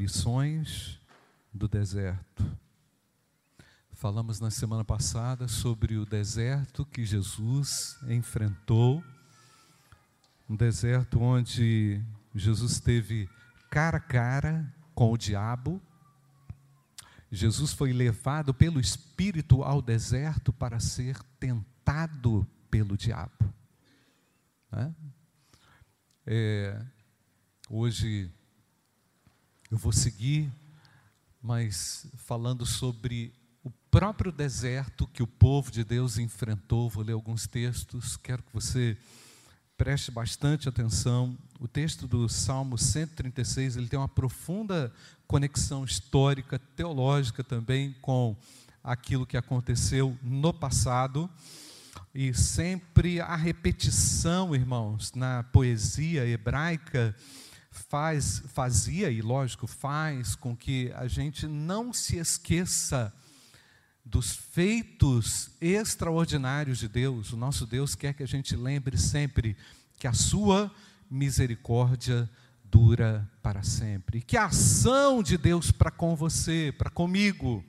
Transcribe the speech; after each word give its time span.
Lições 0.00 0.98
do 1.52 1.68
deserto. 1.68 2.56
Falamos 3.92 4.40
na 4.40 4.50
semana 4.50 4.82
passada 4.82 5.46
sobre 5.46 5.98
o 5.98 6.06
deserto 6.06 6.86
que 6.86 7.04
Jesus 7.04 7.98
enfrentou, 8.08 9.04
um 10.48 10.56
deserto 10.56 11.20
onde 11.20 12.02
Jesus 12.34 12.80
teve 12.80 13.28
cara 13.68 13.98
a 13.98 14.00
cara 14.00 14.74
com 14.94 15.12
o 15.12 15.18
diabo. 15.18 15.82
Jesus 17.30 17.74
foi 17.74 17.92
levado 17.92 18.54
pelo 18.54 18.80
Espírito 18.80 19.62
ao 19.62 19.82
deserto 19.82 20.50
para 20.50 20.80
ser 20.80 21.22
tentado 21.38 22.46
pelo 22.70 22.96
diabo. 22.96 23.54
Né? 24.72 24.94
É, 26.26 26.82
hoje 27.68 28.32
eu 29.70 29.78
vou 29.78 29.92
seguir, 29.92 30.52
mas 31.40 32.04
falando 32.16 32.66
sobre 32.66 33.32
o 33.62 33.70
próprio 33.88 34.32
deserto 34.32 35.06
que 35.06 35.22
o 35.22 35.28
povo 35.28 35.70
de 35.70 35.84
Deus 35.84 36.18
enfrentou. 36.18 36.90
Vou 36.90 37.04
ler 37.04 37.12
alguns 37.12 37.46
textos, 37.46 38.16
quero 38.16 38.42
que 38.42 38.52
você 38.52 38.98
preste 39.78 40.10
bastante 40.10 40.68
atenção. 40.68 41.38
O 41.60 41.68
texto 41.68 42.08
do 42.08 42.28
Salmo 42.28 42.76
136, 42.76 43.76
ele 43.76 43.86
tem 43.86 43.96
uma 43.98 44.08
profunda 44.08 44.92
conexão 45.24 45.84
histórica, 45.84 46.58
teológica 46.58 47.44
também 47.44 47.94
com 48.00 48.36
aquilo 48.82 49.24
que 49.24 49.36
aconteceu 49.36 50.18
no 50.20 50.52
passado. 50.52 51.30
E 52.12 52.34
sempre 52.34 53.20
a 53.20 53.36
repetição, 53.36 54.52
irmãos, 54.52 55.12
na 55.14 55.44
poesia 55.44 56.26
hebraica 56.26 57.14
faz, 57.88 58.42
fazia 58.48 59.10
e 59.10 59.20
lógico 59.20 59.66
faz 59.66 60.34
com 60.34 60.56
que 60.56 60.92
a 60.94 61.08
gente 61.08 61.46
não 61.46 61.92
se 61.92 62.16
esqueça 62.16 63.12
dos 64.04 64.32
feitos 64.32 65.50
extraordinários 65.60 66.78
de 66.78 66.88
Deus. 66.88 67.32
O 67.32 67.36
nosso 67.36 67.66
Deus 67.66 67.94
quer 67.94 68.14
que 68.14 68.22
a 68.22 68.28
gente 68.28 68.56
lembre 68.56 68.98
sempre 68.98 69.56
que 69.98 70.06
a 70.06 70.12
sua 70.12 70.70
misericórdia 71.10 72.28
dura 72.64 73.28
para 73.42 73.62
sempre. 73.62 74.20
Que 74.20 74.36
a 74.36 74.46
ação 74.46 75.22
de 75.22 75.36
Deus 75.36 75.70
para 75.70 75.90
com 75.90 76.14
você, 76.14 76.74
para 76.76 76.90
comigo, 76.90 77.64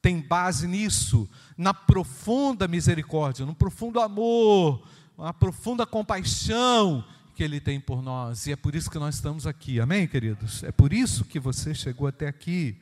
tem 0.00 0.20
base 0.20 0.66
nisso, 0.66 1.28
na 1.56 1.72
profunda 1.72 2.66
misericórdia, 2.66 3.46
no 3.46 3.54
profundo 3.54 4.00
amor, 4.00 4.86
na 5.16 5.32
profunda 5.32 5.86
compaixão 5.86 7.04
que 7.42 7.46
Ele 7.46 7.60
tem 7.60 7.80
por 7.80 8.00
nós, 8.00 8.46
e 8.46 8.52
é 8.52 8.56
por 8.56 8.72
isso 8.72 8.88
que 8.88 9.00
nós 9.00 9.16
estamos 9.16 9.48
aqui, 9.48 9.80
amém, 9.80 10.06
queridos? 10.06 10.62
É 10.62 10.70
por 10.70 10.92
isso 10.92 11.24
que 11.24 11.40
você 11.40 11.74
chegou 11.74 12.06
até 12.06 12.28
aqui. 12.28 12.80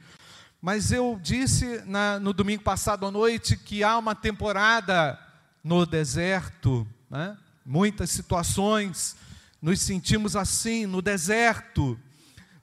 Mas 0.61 0.93
eu 0.93 1.19
disse 1.23 1.83
na, 1.87 2.21
no 2.21 2.35
domingo 2.35 2.63
passado 2.63 3.07
à 3.07 3.11
noite 3.11 3.57
que 3.57 3.83
há 3.83 3.97
uma 3.97 4.15
temporada 4.15 5.19
no 5.65 5.87
deserto, 5.87 6.87
né? 7.09 7.39
muitas 7.65 8.11
situações, 8.11 9.17
nos 9.63 9.81
sentimos 9.81 10.37
assim, 10.37 10.85
no 10.85 11.01
deserto. 11.01 11.99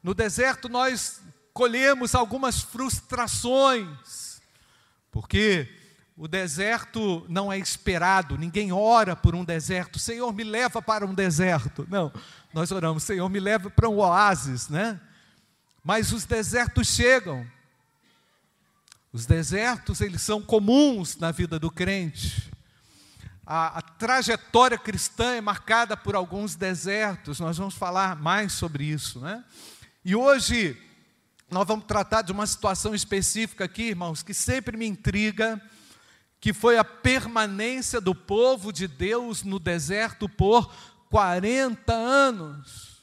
No 0.04 0.14
deserto 0.14 0.70
nós 0.70 1.20
colhemos 1.52 2.14
algumas 2.14 2.62
frustrações, 2.62 4.40
porque 5.10 5.68
o 6.18 6.28
deserto 6.28 7.24
não 7.30 7.54
é 7.54 7.60
esperado, 7.60 8.40
ninguém 8.40 8.72
ora 8.72 9.16
por 9.16 9.36
um 9.36 9.46
deserto. 9.46 10.00
Senhor, 10.00 10.34
me 10.34 10.44
leva 10.44 10.82
para 10.82 11.06
um 11.06 11.14
deserto. 11.14 11.86
Não, 11.88 12.12
nós 12.52 12.72
oramos, 12.72 13.04
Senhor, 13.04 13.30
me 13.30 13.40
leva 13.40 13.70
para 13.70 13.88
um 13.88 13.98
oásis, 13.98 14.68
né? 14.68 15.00
Mas 15.84 16.12
os 16.12 16.26
desertos 16.26 16.88
chegam. 16.88 17.46
Os 19.14 19.28
desertos, 19.28 20.02
eles 20.02 20.24
são 20.24 20.42
comuns 20.42 21.18
na 21.18 21.32
vida 21.32 21.60
do 21.60 21.70
crente. 21.70 22.52
A, 23.46 23.78
a, 23.78 23.82
trajetória 23.84 24.78
cristã 24.78 25.36
é 25.36 25.42
marcada 25.42 25.96
por 25.96 26.16
alguns 26.16 26.56
desertos, 26.56 27.40
nós 27.40 27.58
vamos 27.58 27.76
falar 27.76 28.16
mais 28.16 28.54
sobre 28.54 28.86
isso, 28.86 29.20
né? 29.20 29.46
E 30.04 30.16
hoje, 30.16 30.76
nós 31.50 31.66
vamos 31.66 31.86
tratar 31.86 32.24
de 32.24 32.32
uma 32.32 32.48
situação 32.48 32.96
específica 32.96 33.66
aqui, 33.66 33.84
irmãos, 33.84 34.24
que 34.24 34.34
sempre 34.34 34.76
me 34.76 34.88
intriga 34.88 35.62
que 36.48 36.54
foi 36.54 36.78
a 36.78 36.84
permanência 36.86 38.00
do 38.00 38.16
povo 38.16 38.72
de 38.72 38.88
Deus 38.88 39.44
no 39.44 39.60
deserto 39.60 40.30
por 40.30 40.74
40 41.10 41.92
anos. 41.94 43.02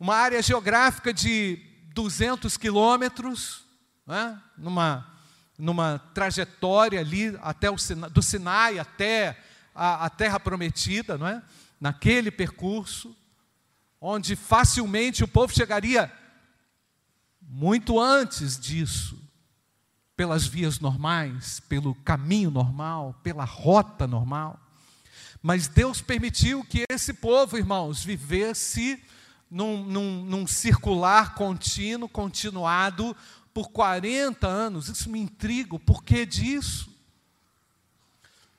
Uma 0.00 0.16
área 0.16 0.42
geográfica 0.42 1.14
de 1.14 1.64
200 1.94 2.56
quilômetros, 2.56 3.64
né? 4.04 4.42
numa, 4.58 5.08
numa 5.56 6.00
trajetória 6.12 6.98
ali 6.98 7.38
até 7.40 7.70
o, 7.70 7.76
do 8.10 8.20
Sinai 8.20 8.80
até 8.80 9.40
a, 9.72 10.06
a 10.06 10.10
Terra 10.10 10.40
Prometida, 10.40 11.16
não 11.16 11.28
é? 11.28 11.40
naquele 11.80 12.32
percurso, 12.32 13.16
onde 14.00 14.34
facilmente 14.34 15.22
o 15.22 15.28
povo 15.28 15.54
chegaria 15.54 16.12
muito 17.40 18.00
antes 18.00 18.58
disso 18.58 19.29
pelas 20.20 20.46
vias 20.46 20.78
normais, 20.80 21.60
pelo 21.60 21.94
caminho 21.94 22.50
normal, 22.50 23.18
pela 23.22 23.42
rota 23.42 24.06
normal. 24.06 24.60
Mas 25.42 25.66
Deus 25.66 26.02
permitiu 26.02 26.62
que 26.62 26.84
esse 26.90 27.14
povo, 27.14 27.56
irmãos, 27.56 28.04
vivesse 28.04 29.02
num, 29.50 29.82
num, 29.82 30.22
num 30.22 30.46
circular 30.46 31.34
contínuo, 31.34 32.06
continuado, 32.06 33.16
por 33.54 33.70
40 33.70 34.46
anos. 34.46 34.90
Isso 34.90 35.08
me 35.08 35.18
intriga, 35.18 35.74
o 35.74 35.78
porquê 35.78 36.26
disso? 36.26 36.94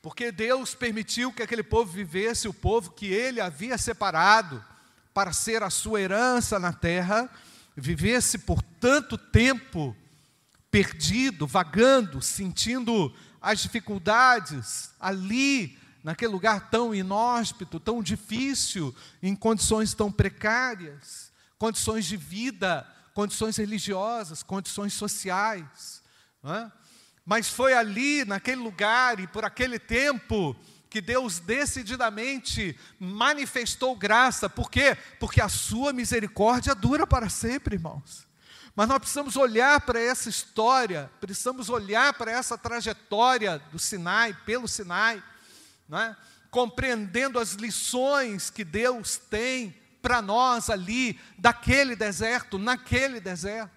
Porque 0.02 0.32
Deus 0.32 0.74
permitiu 0.74 1.32
que 1.32 1.44
aquele 1.44 1.62
povo 1.62 1.92
vivesse, 1.92 2.48
o 2.48 2.54
povo 2.56 2.90
que 2.90 3.06
ele 3.06 3.40
havia 3.40 3.78
separado 3.78 4.66
para 5.14 5.32
ser 5.32 5.62
a 5.62 5.70
sua 5.70 6.02
herança 6.02 6.58
na 6.58 6.74
terra, 6.74 7.30
vivesse 7.78 8.40
por 8.40 8.64
tanto 8.64 9.16
tempo 9.16 9.96
perdido, 10.72 11.46
vagando, 11.46 12.22
sentindo 12.22 13.14
as 13.42 13.60
dificuldades 13.60 14.92
ali, 15.00 15.78
naquele 16.04 16.32
lugar 16.32 16.70
tão 16.72 16.96
inóspito, 16.96 17.80
tão 17.80 18.02
difícil, 18.02 18.96
em 19.22 19.36
condições 19.36 19.94
tão 19.94 20.12
precárias, 20.12 21.32
condições 21.58 22.06
de 22.06 22.16
vida, 22.16 22.88
condições 23.14 23.58
religiosas, 23.58 24.42
condições 24.42 24.94
sociais. 24.94 26.02
É? 26.44 26.72
Mas 27.26 27.50
foi 27.50 27.74
ali, 27.74 28.26
naquele 28.26 28.62
lugar 28.62 29.20
e 29.20 29.28
por 29.28 29.46
aquele 29.46 29.78
tempo, 29.78 30.56
que 30.90 31.00
Deus 31.00 31.40
decididamente 31.40 32.78
manifestou 33.00 33.96
graça. 33.96 34.50
Por 34.50 34.70
quê? 34.70 34.98
Porque 35.20 35.40
a 35.40 35.48
sua 35.48 35.94
misericórdia 35.94 36.74
dura 36.74 37.06
para 37.06 37.30
sempre, 37.30 37.76
irmãos. 37.76 38.28
Mas 38.76 38.88
nós 38.88 39.00
precisamos 39.00 39.36
olhar 39.36 39.82
para 39.82 40.00
essa 40.00 40.30
história, 40.30 41.12
precisamos 41.20 41.70
olhar 41.70 42.14
para 42.14 42.32
essa 42.32 42.58
trajetória 42.58 43.60
do 43.72 43.78
Sinai, 43.78 44.34
pelo 44.46 44.68
Sinai, 44.68 45.22
é? 45.92 46.16
compreendendo 46.50 47.38
as 47.38 47.54
lições 47.54 48.50
que 48.50 48.64
Deus 48.64 49.18
tem 49.18 49.76
para 50.02 50.22
nós 50.22 50.70
ali, 50.70 51.20
daquele 51.38 51.96
deserto, 51.96 52.58
naquele 52.58 53.20
deserto. 53.20 53.72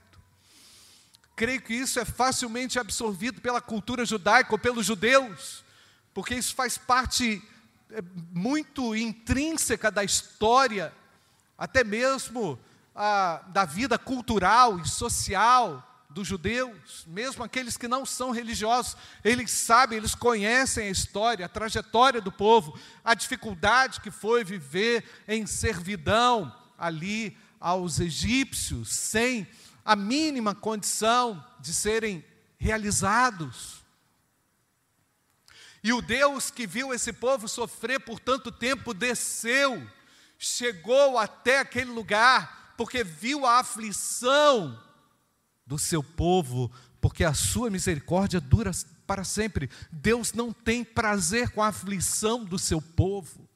Creio 1.37 1.61
que 1.61 1.75
isso 1.75 1.99
é 1.99 2.05
facilmente 2.05 2.79
absorvido 2.79 3.41
pela 3.41 3.61
cultura 3.61 4.05
judaica 4.05 4.53
ou 4.53 4.59
pelos 4.59 4.87
judeus, 4.87 5.65
porque 6.15 6.35
isso 6.35 6.55
faz 6.55 6.79
parte 6.79 7.43
é, 7.91 8.01
muito 8.33 8.95
intrínseca 8.95 9.91
da 9.91 10.05
história, 10.05 10.93
até 11.59 11.83
mesmo 11.83 12.59
ah, 12.95 13.43
da 13.49 13.65
vida 13.65 13.99
cultural 13.99 14.79
e 14.79 14.89
social 14.89 15.91
dos 16.15 16.29
judeus, 16.29 17.05
mesmo 17.09 17.43
aqueles 17.43 17.77
que 17.77 17.89
não 17.89 18.07
são 18.07 18.31
religiosos, 18.31 18.97
eles 19.25 19.51
sabem, 19.51 19.99
eles 19.99 20.15
conhecem 20.15 20.87
a 20.87 20.91
história, 20.91 21.45
a 21.45 21.49
trajetória 21.49 22.21
do 22.21 22.31
povo, 22.31 22.79
a 23.05 23.15
dificuldade 23.15 24.01
que 24.01 24.13
foi 24.13 24.45
viver 24.45 25.05
em 25.27 25.45
servidão 25.45 26.55
ali 26.79 27.37
aos 27.59 27.99
egípcios, 27.99 28.91
sem 28.91 29.47
a 29.85 29.97
mínima 29.97 30.55
condição 30.55 31.45
de 31.59 31.75
serem 31.75 32.25
realizados. 32.59 33.83
E 35.83 35.93
o 35.93 36.01
Deus 36.01 36.51
que 36.51 36.67
viu 36.67 36.95
esse 36.95 37.13
povo 37.13 37.49
sofrer 37.49 37.99
por 38.01 38.21
tanto 38.21 38.53
tempo 38.53 38.95
desceu, 38.95 39.85
chegou 40.39 41.19
até 41.19 41.59
aquele 41.59 41.91
lugar 41.91 42.64
porque 42.77 43.05
viu 43.05 43.47
a 43.47 43.59
aflição 43.61 44.81
do 45.67 45.79
seu 45.79 46.03
povo, 46.03 46.71
porque 47.01 47.25
a 47.25 47.35
sua 47.35 47.71
misericórdia 47.71 48.41
dura 48.41 48.71
para 49.07 49.25
sempre. 49.25 49.71
Deus 49.91 50.33
não 50.33 50.53
tem 50.53 50.85
prazer 50.85 51.51
com 51.51 51.63
a 51.63 51.69
aflição 51.69 52.45
do 52.45 52.59
seu 52.59 52.81
povo. 52.81 53.49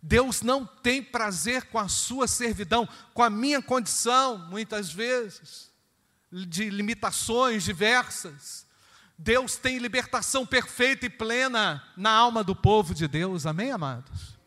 Deus 0.00 0.42
não 0.42 0.64
tem 0.64 1.02
prazer 1.02 1.64
com 1.64 1.78
a 1.78 1.88
sua 1.88 2.28
servidão, 2.28 2.88
com 3.12 3.22
a 3.22 3.28
minha 3.28 3.60
condição, 3.60 4.38
muitas 4.48 4.92
vezes, 4.92 5.70
de 6.30 6.70
limitações 6.70 7.64
diversas. 7.64 8.66
Deus 9.18 9.56
tem 9.56 9.78
libertação 9.78 10.46
perfeita 10.46 11.06
e 11.06 11.10
plena 11.10 11.82
na 11.96 12.10
alma 12.10 12.44
do 12.44 12.54
povo 12.54 12.94
de 12.94 13.08
Deus, 13.08 13.44
amém, 13.44 13.72
amados? 13.72 14.37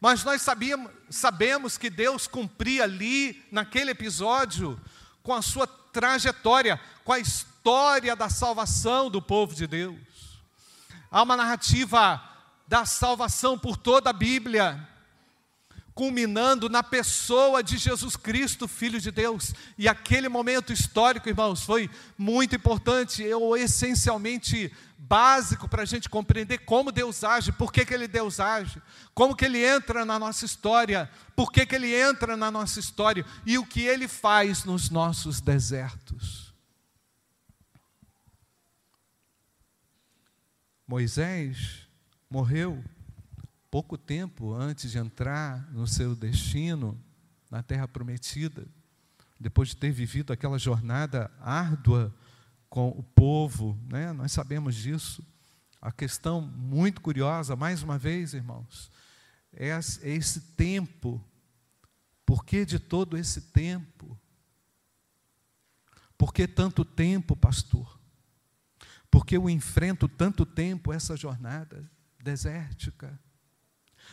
Mas 0.00 0.24
nós 0.24 0.42
sabíamos, 0.42 0.90
sabemos 1.08 1.78
que 1.78 1.88
Deus 1.88 2.26
cumpria 2.26 2.84
ali, 2.84 3.44
naquele 3.50 3.92
episódio, 3.92 4.80
com 5.22 5.32
a 5.32 5.42
sua 5.42 5.66
trajetória, 5.66 6.80
com 7.04 7.12
a 7.12 7.18
história 7.18 8.14
da 8.14 8.28
salvação 8.28 9.08
do 9.08 9.22
povo 9.22 9.54
de 9.54 9.66
Deus. 9.66 9.98
Há 11.10 11.22
uma 11.22 11.36
narrativa 11.36 12.22
da 12.66 12.84
salvação 12.84 13.58
por 13.58 13.76
toda 13.76 14.10
a 14.10 14.12
Bíblia, 14.12 14.88
culminando 15.94 16.68
na 16.68 16.82
pessoa 16.82 17.62
de 17.62 17.78
Jesus 17.78 18.16
Cristo, 18.16 18.66
Filho 18.66 19.00
de 19.00 19.10
Deus. 19.10 19.54
E 19.78 19.88
aquele 19.88 20.28
momento 20.28 20.72
histórico, 20.72 21.28
irmãos, 21.28 21.62
foi 21.62 21.88
muito 22.18 22.56
importante, 22.56 23.24
ou 23.32 23.56
essencialmente 23.56 24.72
básico 24.98 25.68
para 25.68 25.82
a 25.82 25.86
gente 25.86 26.08
compreender 26.08 26.58
como 26.58 26.90
Deus 26.90 27.22
age, 27.22 27.52
por 27.52 27.72
que, 27.72 27.84
que 27.84 27.94
Ele 27.94 28.08
Deus 28.08 28.40
age, 28.40 28.82
como 29.14 29.36
que 29.36 29.44
Ele 29.44 29.64
entra 29.64 30.04
na 30.04 30.18
nossa 30.18 30.44
história, 30.44 31.10
por 31.36 31.52
que, 31.52 31.64
que 31.64 31.74
Ele 31.74 31.94
entra 31.94 32.36
na 32.36 32.50
nossa 32.50 32.80
história 32.80 33.24
e 33.46 33.56
o 33.58 33.66
que 33.66 33.82
Ele 33.82 34.08
faz 34.08 34.64
nos 34.64 34.90
nossos 34.90 35.40
desertos. 35.40 36.52
Moisés 40.86 41.86
morreu 42.28 42.82
pouco 43.74 43.98
tempo 43.98 44.54
antes 44.54 44.92
de 44.92 44.98
entrar 44.98 45.68
no 45.72 45.84
seu 45.84 46.14
destino 46.14 46.96
na 47.50 47.60
terra 47.60 47.88
prometida, 47.88 48.64
depois 49.40 49.70
de 49.70 49.76
ter 49.76 49.90
vivido 49.90 50.32
aquela 50.32 50.60
jornada 50.60 51.28
árdua 51.40 52.14
com 52.70 52.90
o 52.90 53.02
povo, 53.02 53.76
né? 53.90 54.12
nós 54.12 54.30
sabemos 54.30 54.76
disso. 54.76 55.26
A 55.82 55.90
questão 55.90 56.40
muito 56.40 57.00
curiosa, 57.00 57.56
mais 57.56 57.82
uma 57.82 57.98
vez, 57.98 58.32
irmãos, 58.32 58.92
é, 59.52 59.70
é 59.70 60.08
esse 60.08 60.40
tempo. 60.52 61.20
Por 62.24 62.44
que 62.44 62.64
de 62.64 62.78
todo 62.78 63.18
esse 63.18 63.40
tempo? 63.40 64.16
Por 66.16 66.32
que 66.32 66.46
tanto 66.46 66.84
tempo, 66.84 67.34
pastor? 67.34 67.98
Porque 69.10 69.36
eu 69.36 69.50
enfrento 69.50 70.06
tanto 70.06 70.46
tempo 70.46 70.92
essa 70.92 71.16
jornada 71.16 71.90
desértica? 72.22 73.18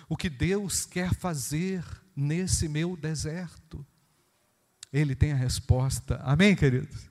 O 0.08 0.18
que 0.18 0.30
Deus 0.30 0.86
quer 0.86 1.14
fazer 1.14 1.84
nesse 2.16 2.68
meu 2.68 2.96
deserto? 2.98 3.86
Ele 4.92 5.16
tem 5.16 5.32
a 5.32 5.36
resposta. 5.36 6.20
Amém, 6.24 6.56
queridos? 6.56 7.10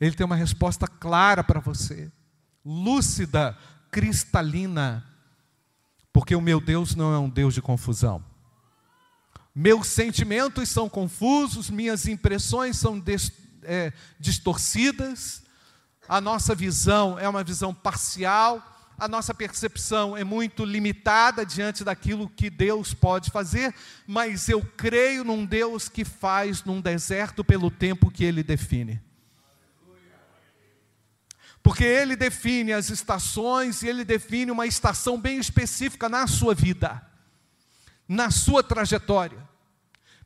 Ele 0.00 0.14
tem 0.14 0.24
uma 0.24 0.36
resposta 0.36 0.86
clara 0.86 1.44
para 1.44 1.60
você, 1.60 2.10
lúcida, 2.64 3.56
cristalina, 3.90 5.04
porque 6.12 6.34
o 6.34 6.40
meu 6.40 6.60
Deus 6.60 6.94
não 6.94 7.12
é 7.12 7.18
um 7.18 7.28
Deus 7.28 7.54
de 7.54 7.62
confusão. 7.62 8.24
Meus 9.54 9.88
sentimentos 9.88 10.68
são 10.68 10.88
confusos, 10.88 11.70
minhas 11.70 12.06
impressões 12.06 12.76
são 12.76 13.02
é, 13.62 13.92
distorcidas, 14.18 15.42
a 16.08 16.20
nossa 16.20 16.54
visão 16.54 17.18
é 17.18 17.28
uma 17.28 17.44
visão 17.44 17.74
parcial, 17.74 18.60
a 19.00 19.08
nossa 19.08 19.32
percepção 19.32 20.14
é 20.14 20.22
muito 20.22 20.62
limitada 20.62 21.44
diante 21.44 21.82
daquilo 21.82 22.28
que 22.28 22.50
Deus 22.50 22.92
pode 22.92 23.30
fazer, 23.30 23.74
mas 24.06 24.46
eu 24.46 24.62
creio 24.76 25.24
num 25.24 25.46
Deus 25.46 25.88
que 25.88 26.04
faz 26.04 26.62
num 26.64 26.82
deserto 26.82 27.42
pelo 27.42 27.70
tempo 27.70 28.10
que 28.10 28.22
Ele 28.22 28.42
define. 28.42 29.00
Porque 31.62 31.82
Ele 31.82 32.14
define 32.14 32.74
as 32.74 32.90
estações 32.90 33.82
e 33.82 33.88
Ele 33.88 34.04
define 34.04 34.50
uma 34.50 34.66
estação 34.66 35.18
bem 35.18 35.38
específica 35.38 36.06
na 36.06 36.26
sua 36.26 36.54
vida, 36.54 37.00
na 38.06 38.30
sua 38.30 38.62
trajetória. 38.62 39.48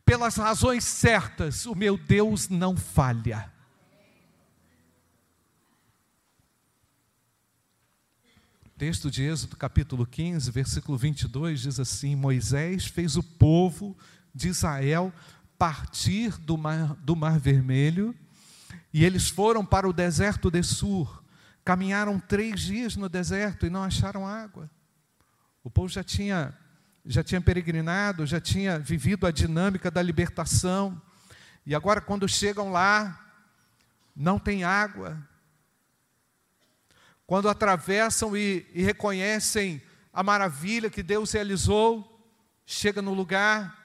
Pelas 0.05 0.37
razões 0.37 0.82
certas, 0.82 1.65
o 1.65 1.76
meu 1.76 1.97
Deus 1.97 2.49
não 2.49 2.76
falha. 2.76 3.54
Texto 8.85 9.11
de 9.11 9.23
Êxodo, 9.23 9.57
capítulo 9.57 10.07
15, 10.07 10.51
versículo 10.51 10.99
22, 10.99 11.63
diz 11.63 11.81
assim: 11.81 12.15
Moisés 12.15 12.85
fez 12.85 13.17
o 13.17 13.23
povo 13.23 13.97
de 14.35 14.49
Israel 14.49 15.11
partir 15.57 16.37
do 16.37 16.59
mar, 16.59 16.95
do 16.97 17.17
mar 17.17 17.39
Vermelho 17.39 18.15
e 18.93 19.03
eles 19.03 19.31
foram 19.31 19.65
para 19.65 19.89
o 19.89 19.93
deserto 19.93 20.51
de 20.51 20.63
Sur. 20.63 21.25
Caminharam 21.65 22.21
três 22.21 22.61
dias 22.61 22.95
no 22.95 23.09
deserto 23.09 23.65
e 23.65 23.71
não 23.71 23.83
acharam 23.83 24.27
água. 24.27 24.71
O 25.63 25.71
povo 25.71 25.89
já 25.89 26.05
tinha, 26.05 26.53
já 27.07 27.25
tinha 27.25 27.41
peregrinado, 27.41 28.27
já 28.27 28.39
tinha 28.39 28.79
vivido 28.79 29.27
a 29.27 29.31
dinâmica 29.31 29.91
da 29.91 30.03
libertação. 30.03 31.01
E 31.65 31.75
agora, 31.75 32.03
quando 32.03 32.29
chegam 32.29 32.71
lá, 32.71 33.33
não 34.15 34.39
tem 34.39 34.63
água, 34.63 35.27
quando 37.26 37.49
atravessam 37.49 38.37
e, 38.37 38.67
e 38.73 38.82
reconhecem 38.82 39.82
a 40.12 40.23
maravilha 40.23 40.91
que 40.91 41.03
Deus 41.03 41.32
realizou, 41.32 42.11
chega 42.67 43.03
no 43.03 43.15
lugar 43.15 43.85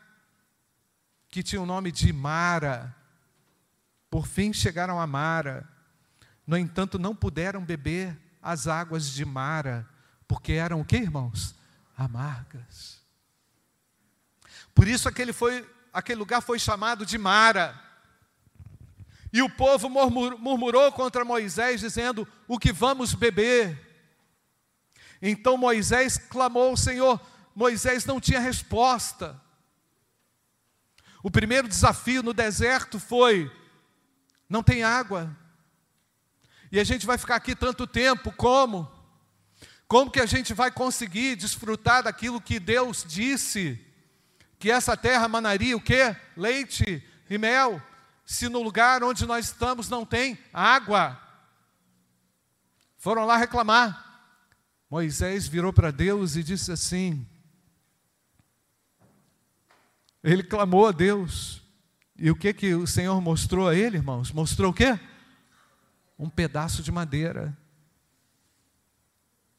que 1.29 1.43
tinha 1.43 1.61
o 1.61 1.65
nome 1.65 1.91
de 1.91 2.11
Mara. 2.11 2.95
Por 4.09 4.27
fim 4.27 4.51
chegaram 4.51 4.99
a 4.99 5.07
Mara. 5.07 5.67
No 6.45 6.57
entanto, 6.57 6.97
não 6.97 7.15
puderam 7.15 7.63
beber 7.63 8.17
as 8.41 8.67
águas 8.67 9.11
de 9.11 9.23
Mara, 9.23 9.87
porque 10.27 10.53
eram 10.53 10.81
o 10.81 10.85
que, 10.85 10.97
irmãos? 10.97 11.55
Amargas. 11.95 12.99
Por 14.73 14.87
isso 14.87 15.07
aquele, 15.07 15.33
foi, 15.33 15.67
aquele 15.93 16.19
lugar 16.19 16.41
foi 16.41 16.57
chamado 16.57 17.05
de 17.05 17.17
Mara. 17.17 17.79
E 19.31 19.41
o 19.41 19.49
povo 19.49 19.89
murmurou 19.89 20.91
contra 20.91 21.23
Moisés, 21.23 21.81
dizendo: 21.81 22.27
O 22.47 22.57
que 22.57 22.71
vamos 22.71 23.13
beber? 23.13 23.87
Então 25.21 25.57
Moisés 25.57 26.17
clamou 26.17 26.69
ao 26.69 26.77
Senhor. 26.77 27.19
Moisés 27.55 28.05
não 28.05 28.19
tinha 28.19 28.39
resposta. 28.39 29.39
O 31.21 31.29
primeiro 31.29 31.67
desafio 31.67 32.23
no 32.23 32.33
deserto 32.33 32.99
foi: 32.99 33.51
não 34.49 34.63
tem 34.63 34.83
água. 34.83 35.35
E 36.71 36.79
a 36.79 36.83
gente 36.83 37.05
vai 37.05 37.17
ficar 37.17 37.35
aqui 37.35 37.55
tanto 37.55 37.85
tempo, 37.85 38.31
como? 38.31 38.89
Como 39.87 40.11
que 40.11 40.19
a 40.19 40.25
gente 40.25 40.53
vai 40.53 40.71
conseguir 40.71 41.35
desfrutar 41.35 42.03
daquilo 42.03 42.41
que 42.41 42.59
Deus 42.59 43.03
disse? 43.07 43.83
Que 44.57 44.71
essa 44.71 44.95
terra 44.95 45.27
manaria 45.27 45.75
o 45.75 45.81
quê? 45.81 46.15
Leite 46.35 47.03
e 47.29 47.37
mel 47.37 47.81
se 48.29 48.47
no 48.47 48.61
lugar 48.61 49.03
onde 49.03 49.25
nós 49.25 49.47
estamos 49.47 49.89
não 49.89 50.05
tem 50.05 50.37
água? 50.53 51.19
Foram 52.95 53.25
lá 53.25 53.35
reclamar. 53.35 54.05
Moisés 54.87 55.47
virou 55.47 55.73
para 55.73 55.89
Deus 55.89 56.35
e 56.35 56.43
disse 56.43 56.71
assim: 56.71 57.27
Ele 60.23 60.43
clamou 60.43 60.87
a 60.87 60.91
Deus. 60.91 61.63
E 62.15 62.29
o 62.29 62.35
que 62.35 62.53
que 62.53 62.75
o 62.75 62.85
Senhor 62.85 63.19
mostrou 63.19 63.67
a 63.67 63.73
ele, 63.73 63.97
irmãos? 63.97 64.31
Mostrou 64.31 64.69
o 64.69 64.75
quê? 64.75 64.99
Um 66.17 66.29
pedaço 66.29 66.83
de 66.83 66.91
madeira. 66.91 67.57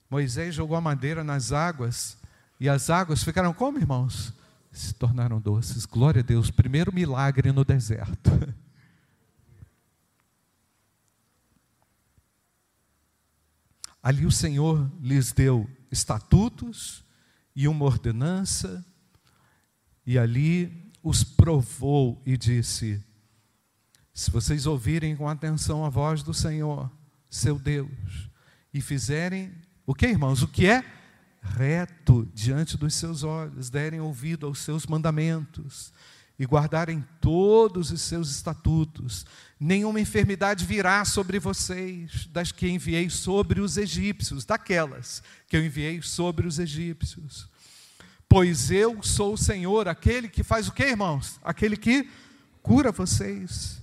Moisés 0.09 0.55
jogou 0.55 0.77
a 0.77 0.81
madeira 0.81 1.25
nas 1.25 1.51
águas 1.51 2.17
e 2.61 2.69
as 2.69 2.89
águas 2.89 3.25
ficaram 3.25 3.53
como, 3.53 3.79
irmãos? 3.79 4.33
Se 4.71 4.95
tornaram 4.95 5.41
doces. 5.41 5.85
Glória 5.85 6.21
a 6.21 6.25
Deus. 6.25 6.51
Primeiro 6.51 6.95
milagre 6.95 7.51
no 7.53 7.65
deserto. 7.65 8.31
Ali 14.03 14.25
o 14.25 14.33
Senhor 14.33 14.91
lhes 15.01 15.31
deu 15.33 15.69
estatutos 15.91 17.05
e 17.55 17.69
uma 17.69 17.85
ordenança, 17.85 18.85
e 20.07 20.19
ali 20.19 20.91
os 21.03 21.23
provou 21.23 22.23
e 22.25 22.37
disse: 22.37 23.05
Se 24.15 24.31
vocês 24.31 24.65
ouvirem 24.65 25.15
com 25.15 25.29
atenção 25.29 25.85
a 25.85 25.91
voz 25.91 26.23
do 26.23 26.33
Senhor, 26.33 26.91
seu 27.29 27.59
Deus, 27.59 28.31
e 28.73 28.81
fizerem 28.81 29.53
o 29.85 29.95
que, 29.95 30.07
irmãos? 30.07 30.43
O 30.43 30.49
que 30.49 30.67
é 30.67 30.83
reto 31.43 32.29
diante 32.35 32.77
dos 32.77 32.95
seus 32.95 33.23
olhos, 33.23 33.71
derem 33.71 34.01
ouvido 34.01 34.47
aos 34.47 34.59
seus 34.59 34.87
mandamentos 34.87 35.93
e 36.39 36.47
guardarem 36.47 37.05
todos 37.21 37.91
os 37.91 38.01
seus 38.01 38.31
estatutos, 38.31 39.27
nenhuma 39.59 40.01
enfermidade 40.01 40.65
virá 40.65 41.05
sobre 41.05 41.39
vocês, 41.39 42.27
das 42.33 42.51
que 42.51 42.67
enviei 42.67 43.11
sobre 43.11 43.61
os 43.61 43.77
egípcios, 43.77 44.47
daquelas 44.47 45.23
que 45.47 45.57
eu 45.57 45.65
enviei 45.65 46.01
sobre 46.01 46.47
os 46.47 46.59
egípcios. 46.59 47.47
Pois 48.27 48.71
eu 48.71 49.03
sou 49.03 49.35
o 49.35 49.39
Senhor, 49.39 49.87
aquele 49.87 50.29
que 50.29 50.43
faz 50.43 50.67
o 50.69 50.73
que, 50.73 50.85
irmãos? 50.85 51.39
Aquele 51.43 51.77
que 51.77 52.09
cura 52.63 52.91
vocês. 52.91 53.80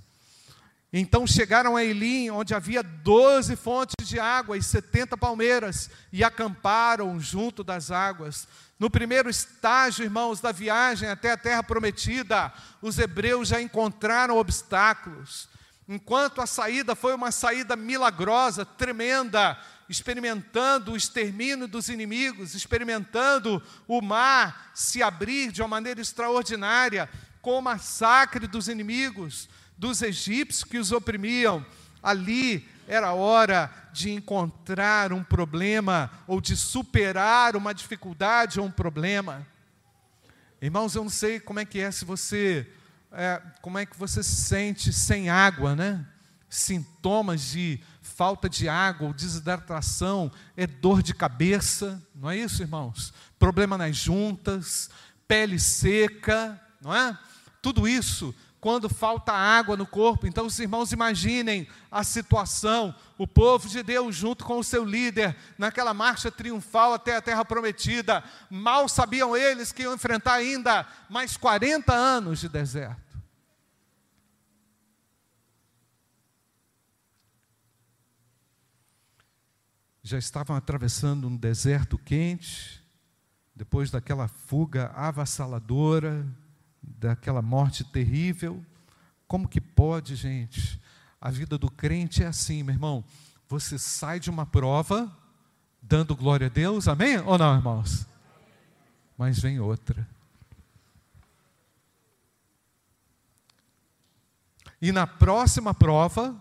Então 0.91 1.27
chegaram 1.27 1.75
a 1.75 1.84
Elim, 1.84 2.29
onde 2.29 2.56
havia 2.56 2.82
doze 2.82 3.56
fontes 3.58 4.08
de 4.08 4.20
água 4.20 4.58
e 4.58 4.63
setenta 4.63 5.17
palmeiras, 5.17 5.89
e 6.13 6.24
acamparam 6.24 7.20
junto 7.20 7.63
das 7.63 7.91
águas. 7.91 8.48
No 8.79 8.89
primeiro 8.89 9.29
estágio, 9.29 10.06
irmãos, 10.06 10.39
da 10.39 10.51
viagem 10.51 11.10
até 11.10 11.32
a 11.32 11.38
terra 11.38 11.62
prometida, 11.62 12.53
os 12.82 12.98
hebreus 12.98 13.50
já 13.50 13.62
encontraram 13.62 14.38
obstáculos. 14.38 15.50
Enquanto 15.89 16.41
a 16.41 16.46
saída 16.46 16.96
foi 16.96 17.13
uma 17.13 17.32
saída 17.32 17.75
milagrosa, 17.75 18.65
tremenda, 18.65 19.58
experimentando 19.89 20.91
o 20.91 20.98
extermínio 20.98 21.67
dos 21.67 21.89
inimigos, 21.89 22.53
experimentando 22.53 23.62
o 23.88 24.01
mar 24.01 24.72
se 24.74 25.01
abrir 25.01 25.51
de 25.51 25.62
uma 25.62 25.67
maneira 25.67 26.00
extraordinária, 26.00 27.10
com 27.41 27.58
o 27.58 27.62
massacre 27.62 28.48
dos 28.48 28.67
inimigos, 28.67 29.50
dos 29.77 30.01
egípcios 30.01 30.63
que 30.63 30.77
os 30.77 30.91
oprimiam. 30.91 31.65
Ali 32.01 32.67
era 32.88 33.13
hora 33.13 33.72
de 33.91 34.12
encontrar 34.12 35.12
um 35.12 35.24
problema 35.24 36.10
ou 36.25 36.39
de 36.39 36.55
superar 36.55 37.55
uma 37.55 37.74
dificuldade 37.74 38.60
ou 38.60 38.65
um 38.65 38.72
problema. 38.72 39.46
Irmãos, 40.62 40.96
eu 40.96 41.03
não 41.03 41.10
sei 41.10 41.39
como 41.39 41.60
é 41.60 41.65
que 41.65 41.79
é 41.79 41.91
se 41.91 42.05
você, 42.05 42.67
é, 43.12 43.41
como 43.62 43.77
é 43.77 43.86
que 43.86 43.98
você 43.98 44.24
se 44.24 44.36
sente 44.36 44.91
sem 44.91 45.29
água, 45.29 45.75
né? 45.75 46.05
Sintomas 46.50 47.41
de 47.41 47.79
falta 48.01 48.50
de 48.50 48.69
água 48.69 49.07
ou 49.07 49.13
desidratação, 49.13 50.31
é 50.55 50.65
dor 50.65 51.03
de 51.03 51.13
cabeça, 51.13 52.01
não 52.15 52.31
é 52.31 52.38
isso, 52.38 52.63
irmãos? 52.63 53.13
Problema 53.38 53.77
nas 53.77 53.96
juntas, 53.96 54.89
pele 55.27 55.60
seca, 55.60 56.60
não 56.81 56.96
é? 56.96 57.17
Tudo 57.62 57.88
isso 57.88 58.34
quando 58.60 58.90
falta 58.90 59.32
água 59.32 59.78
no 59.78 59.86
corpo. 59.86 60.28
Então, 60.28 60.46
os 60.46 60.60
irmãos 60.60 60.92
imaginem 60.92 61.68
a 61.92 62.04
situação, 62.04 62.94
o 63.18 63.28
povo 63.28 63.68
de 63.70 63.84
Deus 63.84 64.16
junto 64.16 64.44
com 64.44 64.60
o 64.60 64.64
seu 64.64 64.84
líder, 64.84 65.36
naquela 65.58 65.94
marcha 65.94 66.32
triunfal 66.32 66.94
até 66.94 67.16
a 67.16 67.22
terra 67.22 67.46
prometida. 67.46 68.24
Mal 68.50 68.90
sabiam 68.90 69.36
eles 69.36 69.72
que 69.72 69.84
iam 69.84 69.94
enfrentar 69.94 70.34
ainda 70.34 70.86
mais 71.10 71.38
40 71.38 71.94
anos 71.94 72.40
de 72.40 72.50
deserto. 72.50 73.08
já 80.08 80.18
estavam 80.18 80.56
atravessando 80.56 81.28
um 81.28 81.36
deserto 81.36 81.98
quente, 81.98 82.82
depois 83.54 83.92
daquela 83.92 84.30
fuga 84.30 84.90
avassaladora, 84.96 86.26
daquela 87.00 87.41
morte 87.41 87.84
terrível. 87.84 88.63
Como 89.27 89.48
que 89.48 89.60
pode, 89.60 90.15
gente? 90.15 90.79
A 91.20 91.29
vida 91.29 91.58
do 91.58 91.70
crente 91.70 92.24
é 92.24 92.27
assim, 92.27 92.63
meu 92.63 92.74
irmão. 92.74 93.03
Você 93.50 93.77
sai 93.77 94.20
de 94.20 94.29
uma 94.29 94.46
prova 94.46 95.12
dando 95.82 96.15
glória 96.15 96.48
a 96.48 96.50
Deus, 96.50 96.88
amém? 96.88 97.17
Ou 97.20 97.38
não, 97.38 97.56
irmãos? 97.56 98.06
Mas 99.17 99.39
vem 99.39 99.60
outra. 99.60 100.08
E 104.82 104.91
na 104.91 105.08
próxima 105.08 105.74
prova, 105.74 106.36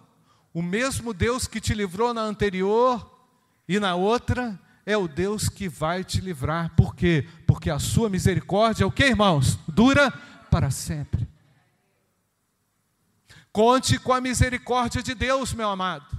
o 0.53 0.61
mesmo 0.61 1.15
Deus 1.15 1.47
que 1.47 1.61
te 1.61 1.75
livrou 1.75 2.13
na 2.13 2.23
anterior, 2.23 3.15
e 3.69 3.81
na 3.81 3.95
outra 3.95 4.59
é 4.85 4.97
o 4.97 5.09
Deus 5.09 5.49
que 5.49 5.69
vai 5.69 6.05
te 6.05 6.21
livrar. 6.21 6.71
Por 6.77 6.95
quê? 6.95 7.27
Porque 7.47 7.71
a 7.71 7.79
sua 7.79 8.09
misericórdia 8.09 8.85
é 8.85 8.87
o 8.87 8.93
que, 8.93 9.05
irmãos? 9.05 9.59
Dura 9.67 10.13
para 10.57 10.71
sempre. 10.71 11.29
Conte 13.53 13.99
com 13.99 14.15
a 14.15 14.23
misericórdia 14.23 15.03
de 15.03 15.15
Deus, 15.15 15.53
meu 15.53 15.69
amado. 15.69 16.19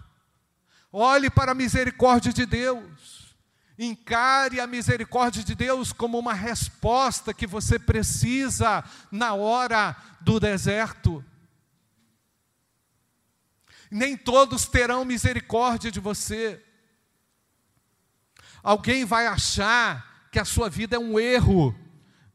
Olhe 0.93 1.27
para 1.27 1.53
a 1.53 1.55
misericórdia 1.55 2.31
de 2.31 2.45
Deus. 2.45 3.35
Encare 3.79 4.59
a 4.59 4.67
misericórdia 4.67 5.43
de 5.43 5.55
Deus 5.55 5.91
como 5.91 6.19
uma 6.19 6.35
resposta 6.35 7.33
que 7.33 7.47
você 7.47 7.79
precisa 7.79 8.83
na 9.11 9.33
hora 9.33 9.95
do 10.21 10.39
deserto. 10.39 11.25
Nem 13.89 14.15
todos 14.15 14.67
terão 14.67 15.03
misericórdia 15.03 15.89
de 15.89 15.99
você. 15.99 16.63
Alguém 18.61 19.03
vai 19.03 19.25
achar 19.25 20.29
que 20.31 20.37
a 20.37 20.45
sua 20.45 20.69
vida 20.69 20.95
é 20.95 20.99
um 20.99 21.19
erro. 21.19 21.75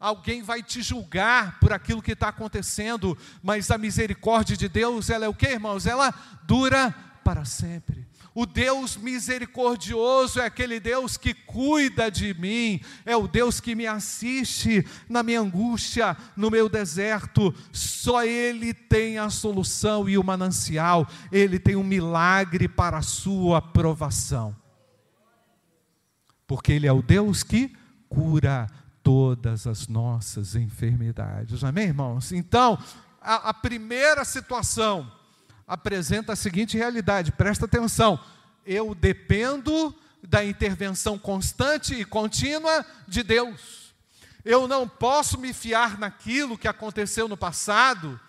Alguém 0.03 0.43
vai 0.43 0.65
te 0.65 0.83
julgar 0.83 1.61
por 1.61 1.73
aquilo 1.73 2.03
que 2.03 2.11
está 2.11 2.29
acontecendo, 2.29 3.17
mas 3.41 3.71
a 3.71 3.79
misericórdia 3.79 4.57
de 4.57 4.69
Deus, 4.69 5.09
ela 5.09 5.27
é 5.27 5.29
o 5.29 5.35
que, 5.35 5.47
irmãos? 5.47 5.87
Ela 5.87 6.13
dura 6.43 6.93
para 7.23 7.45
sempre. 7.45 8.05
O 8.35 8.45
Deus 8.45 8.97
misericordioso 8.97 10.41
é 10.41 10.47
aquele 10.47 10.81
Deus 10.81 11.17
que 11.17 11.33
cuida 11.33 12.11
de 12.11 12.35
mim, 12.35 12.81
é 13.07 13.15
o 13.15 13.29
Deus 13.29 13.61
que 13.61 13.77
me 13.77 13.87
assiste 13.87 14.85
na 15.09 15.23
minha 15.23 15.41
angústia, 15.41 16.17
no 16.37 16.51
meu 16.51 16.69
deserto. 16.69 17.55
Só 17.71 18.25
Ele 18.25 18.75
tem 18.75 19.19
a 19.19 19.31
solução 19.31 20.09
e 20.09 20.19
o 20.19 20.25
manancial, 20.25 21.07
Ele 21.31 21.61
tem 21.61 21.77
um 21.77 21.85
milagre 21.85 22.67
para 22.67 22.99
a 22.99 23.03
sua 23.03 23.59
aprovação 23.59 24.57
porque 26.53 26.71
Ele 26.71 26.87
é 26.87 26.93
o 26.93 27.01
Deus 27.01 27.43
que 27.43 27.75
cura 28.11 28.67
todas 29.03 29.67
as 29.67 29.89
nossas 29.89 30.55
enfermidades. 30.55 31.65
Amém, 31.65 31.89
irmãos? 31.89 32.33
Então, 32.33 32.79
a, 33.21 33.51
a 33.51 33.55
primeira 33.55 34.25
situação 34.25 35.11
apresenta 35.67 36.33
a 36.33 36.37
seguinte 36.37 36.77
realidade, 36.77 37.33
presta 37.33 37.65
atenção. 37.65 38.19
Eu 38.65 38.95
dependo 38.95 39.95
da 40.23 40.45
intervenção 40.45 41.19
constante 41.19 41.95
e 41.95 42.05
contínua 42.05 42.87
de 43.09 43.23
Deus. 43.23 43.95
Eu 44.45 44.67
não 44.67 44.89
posso 44.89 45.39
me 45.39 45.53
fiar 45.53 45.99
naquilo 45.99 46.59
que 46.59 46.69
aconteceu 46.69 47.29
no 47.29 47.37
passado 47.37 48.21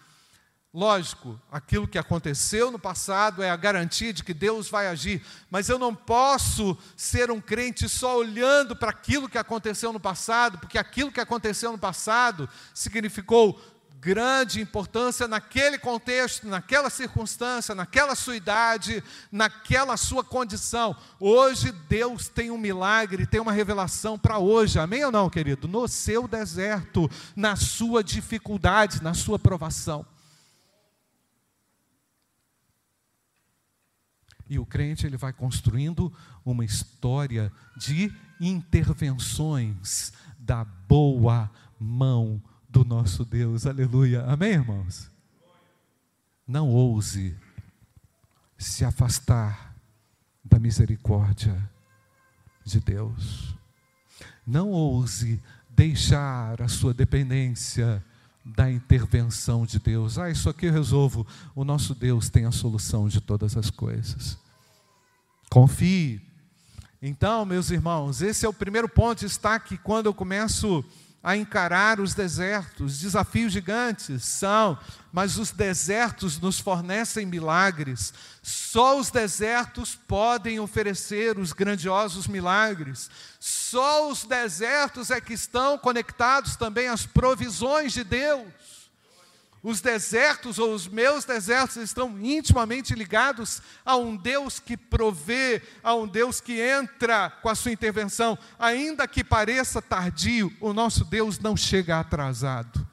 Lógico, 0.74 1.40
aquilo 1.52 1.88
que 1.88 2.00
aconteceu 2.00 2.72
no 2.72 2.80
passado 2.80 3.44
é 3.44 3.50
a 3.52 3.56
garantia 3.56 4.12
de 4.12 4.24
que 4.24 4.34
Deus 4.34 4.68
vai 4.68 4.88
agir, 4.88 5.24
mas 5.48 5.70
eu 5.70 5.78
não 5.78 5.94
posso 5.94 6.76
ser 6.98 7.30
um 7.30 7.40
crente 7.40 7.88
só 7.88 8.18
olhando 8.18 8.76
para 8.76 8.90
aquilo 8.90 9.30
que 9.30 9.38
aconteceu 9.38 9.94
no 9.94 10.00
passado, 10.00 10.58
porque 10.58 10.80
aquilo 10.80 11.12
que 11.12 11.20
aconteceu 11.20 11.72
no 11.72 11.78
passado 11.78 12.50
significou 12.74 13.62
grande 14.00 14.60
importância 14.60 15.28
naquele 15.28 15.78
contexto, 15.78 16.48
naquela 16.48 16.90
circunstância, 16.90 17.76
naquela 17.76 18.16
sua 18.16 18.36
idade, 18.36 19.04
naquela 19.32 19.96
sua 19.96 20.24
condição. 20.24 20.96
Hoje 21.20 21.72
Deus 21.88 22.28
tem 22.28 22.50
um 22.50 22.58
milagre, 22.58 23.28
tem 23.28 23.40
uma 23.40 23.54
revelação 23.54 24.18
para 24.18 24.40
hoje, 24.40 24.80
amém 24.80 25.06
ou 25.06 25.12
não, 25.12 25.30
querido? 25.30 25.68
No 25.68 25.88
seu 25.88 26.28
deserto, 26.28 27.08
na 27.36 27.56
sua 27.56 28.04
dificuldade, 28.04 29.04
na 29.04 29.14
sua 29.14 29.38
provação. 29.38 30.04
E 34.54 34.60
o 34.60 34.66
crente 34.68 35.08
ele 35.08 35.18
vai 35.18 35.34
construindo 35.34 36.14
uma 36.46 36.64
história 36.64 37.52
de 37.76 38.14
intervenções 38.40 40.14
da 40.38 40.64
boa 40.64 41.50
mão 41.80 42.40
do 42.70 42.86
nosso 42.86 43.26
Deus. 43.26 43.66
Aleluia. 43.66 44.24
Amém, 44.26 44.52
irmãos? 44.52 45.10
Não 46.48 46.70
ouse 46.70 47.36
se 48.56 48.86
afastar 48.86 49.76
da 50.46 50.60
misericórdia 50.60 51.58
de 52.64 52.80
Deus. 52.80 53.56
Não 54.46 54.70
ouse 54.70 55.42
deixar 55.68 56.62
a 56.62 56.68
sua 56.68 56.94
dependência 56.94 58.06
da 58.46 58.70
intervenção 58.70 59.66
de 59.66 59.80
Deus. 59.80 60.20
Ah, 60.20 60.30
isso 60.30 60.48
aqui 60.48 60.68
eu 60.68 60.74
resolvo. 60.74 61.26
O 61.56 61.64
nosso 61.64 61.96
Deus 61.96 62.30
tem 62.30 62.46
a 62.46 62.52
solução 62.52 63.08
de 63.08 63.20
todas 63.20 63.58
as 63.58 63.72
coisas. 63.72 64.43
Confie. 65.54 66.20
Então, 67.00 67.46
meus 67.46 67.70
irmãos, 67.70 68.24
esse 68.24 68.44
é 68.44 68.50
o 68.50 68.54
primeiro 68.54 68.90
ponto, 68.90 69.24
está 69.24 69.60
que 69.60 69.78
quando 69.78 70.08
eu 70.08 70.14
começo 70.14 70.84
a 71.22 71.38
encarar 71.38 72.00
os 72.00 72.16
desertos, 72.16 73.00
desafios 73.00 73.54
gigantes 73.54 74.26
são, 74.26 74.76
mas 75.12 75.38
os 75.38 75.52
desertos 75.52 76.40
nos 76.40 76.60
fornecem 76.60 77.28
milagres. 77.28 78.16
Só 78.42 78.98
os 78.98 79.12
desertos 79.12 79.94
podem 79.94 80.60
oferecer 80.60 81.38
os 81.38 81.54
grandiosos 81.54 82.26
milagres. 82.26 83.08
Só 83.40 84.10
os 84.10 84.24
desertos 84.24 85.12
é 85.12 85.22
que 85.22 85.34
estão 85.34 85.78
conectados 85.78 86.56
também 86.56 86.88
às 86.88 87.06
provisões 87.06 87.94
de 87.94 88.04
Deus. 88.04 88.48
Os 89.64 89.80
desertos 89.80 90.60
ou 90.60 90.74
os 90.74 90.90
meus 90.90 91.24
desertos 91.24 91.78
estão 91.78 92.20
intimamente 92.20 92.94
ligados 92.94 93.62
a 93.86 93.96
um 93.96 94.14
Deus 94.14 94.60
que 94.60 94.76
provê, 94.76 95.62
a 95.82 95.96
um 95.96 96.06
Deus 96.06 96.42
que 96.42 96.60
entra 96.60 97.30
com 97.30 97.48
a 97.48 97.56
sua 97.56 97.72
intervenção. 97.72 98.38
Ainda 98.60 99.08
que 99.08 99.24
pareça 99.24 99.82
tardio, 99.82 100.54
o 100.60 100.74
nosso 100.74 101.06
Deus 101.06 101.40
não 101.40 101.56
chega 101.56 101.98
atrasado. 101.98 102.86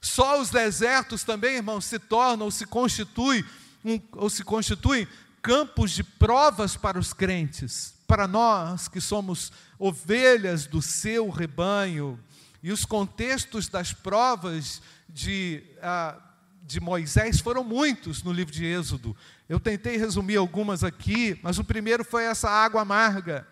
Só 0.00 0.40
os 0.40 0.50
desertos 0.50 1.24
também, 1.24 1.56
irmãos, 1.56 1.84
se 1.84 1.98
tornam 1.98 2.46
ou 2.46 2.50
se 2.52 2.64
constituem, 2.64 3.44
um, 3.84 4.00
ou 4.12 4.30
se 4.30 4.44
constituem 4.44 5.06
campos 5.42 5.90
de 5.90 6.04
provas 6.04 6.76
para 6.76 6.96
os 6.96 7.12
crentes, 7.12 7.94
para 8.06 8.28
nós 8.28 8.86
que 8.86 9.00
somos 9.00 9.52
ovelhas 9.80 10.64
do 10.64 10.80
seu 10.80 11.28
rebanho. 11.28 12.20
E 12.62 12.70
os 12.70 12.84
contextos 12.84 13.68
das 13.68 13.92
provas 13.92 14.82
de, 15.08 15.62
ah, 15.82 16.16
de 16.62 16.80
Moisés 16.80 17.40
foram 17.40 17.64
muitos 17.64 18.22
no 18.22 18.32
livro 18.32 18.52
de 18.52 18.64
Êxodo. 18.64 19.16
Eu 19.48 19.58
tentei 19.58 19.96
resumir 19.96 20.36
algumas 20.36 20.84
aqui, 20.84 21.38
mas 21.42 21.58
o 21.58 21.64
primeiro 21.64 22.04
foi 22.04 22.24
essa 22.24 22.50
água 22.50 22.82
amarga. 22.82 23.46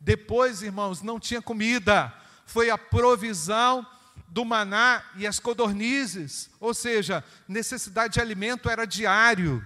Depois, 0.00 0.62
irmãos, 0.62 1.02
não 1.02 1.20
tinha 1.20 1.42
comida, 1.42 2.12
foi 2.46 2.70
a 2.70 2.78
provisão 2.78 3.86
do 4.28 4.44
maná 4.44 5.02
e 5.16 5.26
as 5.26 5.38
codornizes, 5.38 6.48
ou 6.58 6.72
seja, 6.72 7.22
necessidade 7.46 8.14
de 8.14 8.20
alimento 8.20 8.70
era 8.70 8.86
diário. 8.86 9.64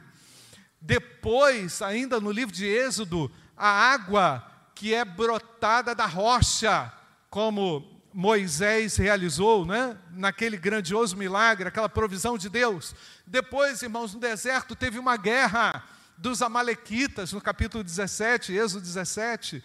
Depois, 0.80 1.80
ainda 1.80 2.20
no 2.20 2.30
livro 2.30 2.54
de 2.54 2.66
Êxodo, 2.66 3.30
a 3.56 3.68
água 3.68 4.44
que 4.74 4.92
é 4.92 5.04
brotada 5.04 5.94
da 5.94 6.06
rocha, 6.06 6.92
como 7.30 7.93
Moisés 8.16 8.96
realizou, 8.96 9.66
né? 9.66 9.98
naquele 10.12 10.56
grandioso 10.56 11.16
milagre, 11.16 11.66
aquela 11.66 11.88
provisão 11.88 12.38
de 12.38 12.48
Deus. 12.48 12.94
Depois, 13.26 13.82
irmãos, 13.82 14.14
no 14.14 14.20
deserto 14.20 14.76
teve 14.76 15.00
uma 15.00 15.16
guerra 15.16 15.82
dos 16.16 16.40
Amalequitas, 16.40 17.32
no 17.32 17.40
capítulo 17.40 17.82
17, 17.82 18.52
Êxodo 18.52 18.82
17, 18.82 19.64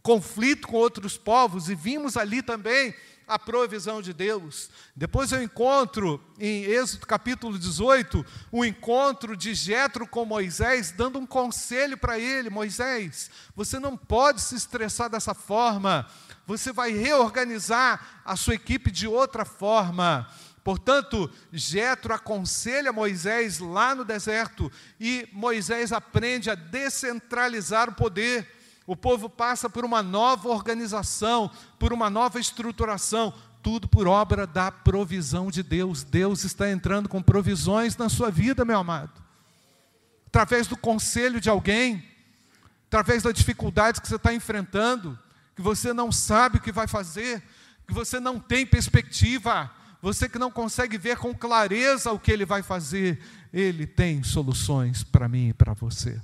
conflito 0.00 0.68
com 0.68 0.76
outros 0.76 1.18
povos, 1.18 1.68
e 1.68 1.74
vimos 1.74 2.16
ali 2.16 2.40
também 2.40 2.94
a 3.26 3.36
provisão 3.36 4.00
de 4.00 4.14
Deus. 4.14 4.70
Depois 4.94 5.32
eu 5.32 5.42
encontro 5.42 6.22
em 6.38 6.62
Êxodo 6.64 7.04
capítulo 7.04 7.58
18, 7.58 8.24
o 8.52 8.64
encontro 8.64 9.36
de 9.36 9.54
Jetro 9.54 10.06
com 10.06 10.24
Moisés, 10.24 10.92
dando 10.92 11.18
um 11.18 11.26
conselho 11.26 11.98
para 11.98 12.18
ele: 12.18 12.48
Moisés, 12.48 13.28
você 13.56 13.80
não 13.80 13.96
pode 13.96 14.40
se 14.40 14.54
estressar 14.54 15.10
dessa 15.10 15.34
forma 15.34 16.06
você 16.48 16.72
vai 16.72 16.92
reorganizar 16.92 18.22
a 18.24 18.34
sua 18.34 18.54
equipe 18.54 18.90
de 18.90 19.06
outra 19.06 19.44
forma. 19.44 20.26
Portanto, 20.64 21.30
Jetro 21.52 22.14
aconselha 22.14 22.90
Moisés 22.90 23.58
lá 23.58 23.94
no 23.94 24.02
deserto 24.02 24.72
e 24.98 25.28
Moisés 25.30 25.92
aprende 25.92 26.48
a 26.48 26.54
descentralizar 26.54 27.90
o 27.90 27.94
poder. 27.94 28.50
O 28.86 28.96
povo 28.96 29.28
passa 29.28 29.68
por 29.68 29.84
uma 29.84 30.02
nova 30.02 30.48
organização, 30.48 31.50
por 31.78 31.92
uma 31.92 32.08
nova 32.08 32.40
estruturação, 32.40 33.34
tudo 33.62 33.86
por 33.86 34.08
obra 34.08 34.46
da 34.46 34.72
provisão 34.72 35.50
de 35.50 35.62
Deus. 35.62 36.02
Deus 36.02 36.44
está 36.44 36.70
entrando 36.70 37.10
com 37.10 37.22
provisões 37.22 37.94
na 37.94 38.08
sua 38.08 38.30
vida, 38.30 38.64
meu 38.64 38.78
amado. 38.78 39.22
Através 40.28 40.66
do 40.66 40.78
conselho 40.78 41.42
de 41.42 41.50
alguém, 41.50 42.02
através 42.86 43.22
da 43.22 43.32
dificuldade 43.32 44.00
que 44.00 44.08
você 44.08 44.16
está 44.16 44.32
enfrentando, 44.32 45.18
que 45.58 45.62
você 45.62 45.92
não 45.92 46.12
sabe 46.12 46.58
o 46.58 46.60
que 46.60 46.70
vai 46.70 46.86
fazer, 46.86 47.42
que 47.84 47.92
você 47.92 48.20
não 48.20 48.38
tem 48.38 48.64
perspectiva, 48.64 49.68
você 50.00 50.28
que 50.28 50.38
não 50.38 50.52
consegue 50.52 50.96
ver 50.96 51.16
com 51.16 51.34
clareza 51.34 52.12
o 52.12 52.18
que 52.20 52.30
ele 52.30 52.46
vai 52.46 52.62
fazer, 52.62 53.20
ele 53.52 53.84
tem 53.84 54.22
soluções 54.22 55.02
para 55.02 55.28
mim 55.28 55.48
e 55.48 55.52
para 55.52 55.74
você. 55.74 56.22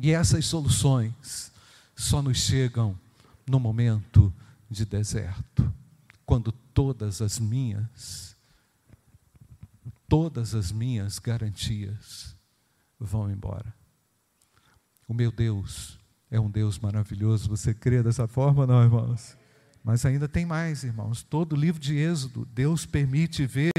E 0.00 0.10
essas 0.10 0.46
soluções 0.46 1.52
só 1.94 2.22
nos 2.22 2.38
chegam 2.38 2.98
no 3.46 3.60
momento 3.60 4.32
de 4.70 4.86
deserto, 4.86 5.70
quando 6.24 6.50
todas 6.50 7.20
as 7.20 7.38
minhas, 7.38 8.34
todas 10.08 10.54
as 10.54 10.72
minhas 10.72 11.18
garantias 11.18 12.34
vão 12.98 13.30
embora. 13.30 13.74
O 15.06 15.12
meu 15.12 15.30
Deus 15.30 16.00
é 16.32 16.40
um 16.40 16.50
Deus 16.50 16.78
maravilhoso. 16.78 17.46
Você 17.50 17.74
crê 17.74 18.02
dessa 18.02 18.26
forma, 18.26 18.66
não, 18.66 18.82
irmãos? 18.82 19.36
Mas 19.84 20.06
ainda 20.06 20.26
tem 20.26 20.46
mais, 20.46 20.82
irmãos. 20.82 21.22
Todo 21.22 21.54
livro 21.54 21.78
de 21.78 21.94
Êxodo, 21.94 22.48
Deus 22.54 22.86
permite 22.86 23.44
ver 23.44 23.70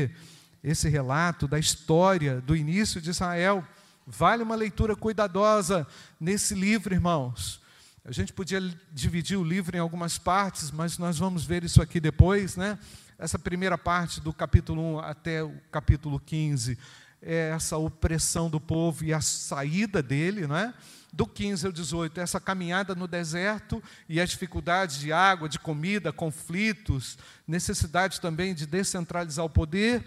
esse 0.63 0.87
relato 0.87 1.47
da 1.47 1.57
história 1.57 2.39
do 2.41 2.55
início 2.55 3.01
de 3.01 3.09
Israel. 3.09 3.67
Vale 4.05 4.43
uma 4.43 4.53
leitura 4.53 4.95
cuidadosa 4.95 5.87
nesse 6.19 6.53
livro, 6.53 6.93
irmãos. 6.93 7.59
A 8.05 8.11
gente 8.11 8.31
podia 8.31 8.61
dividir 8.91 9.35
o 9.35 9.43
livro 9.43 9.75
em 9.75 9.79
algumas 9.79 10.19
partes, 10.19 10.69
mas 10.69 10.99
nós 10.99 11.17
vamos 11.17 11.45
ver 11.45 11.63
isso 11.63 11.81
aqui 11.81 11.99
depois, 11.99 12.55
né? 12.55 12.77
Essa 13.17 13.39
primeira 13.39 13.79
parte 13.79 14.21
do 14.21 14.31
capítulo 14.31 14.97
1 14.97 14.99
até 14.99 15.43
o 15.43 15.53
capítulo 15.71 16.19
15 16.19 16.77
é 17.19 17.49
essa 17.55 17.77
opressão 17.77 18.47
do 18.47 18.59
povo 18.59 19.05
e 19.05 19.11
a 19.11 19.21
saída 19.21 20.03
dele, 20.03 20.45
não 20.45 20.55
é? 20.55 20.71
Do 21.13 21.27
15 21.27 21.67
ao 21.67 21.71
18, 21.71 22.19
essa 22.19 22.39
caminhada 22.39 22.95
no 22.95 23.07
deserto 23.07 23.81
e 24.09 24.19
as 24.19 24.31
dificuldades 24.31 24.97
de 24.97 25.13
água, 25.13 25.47
de 25.47 25.59
comida, 25.59 26.11
conflitos, 26.11 27.19
necessidade 27.47 28.19
também 28.19 28.55
de 28.55 28.65
descentralizar 28.65 29.45
o 29.45 29.49
poder, 29.49 30.03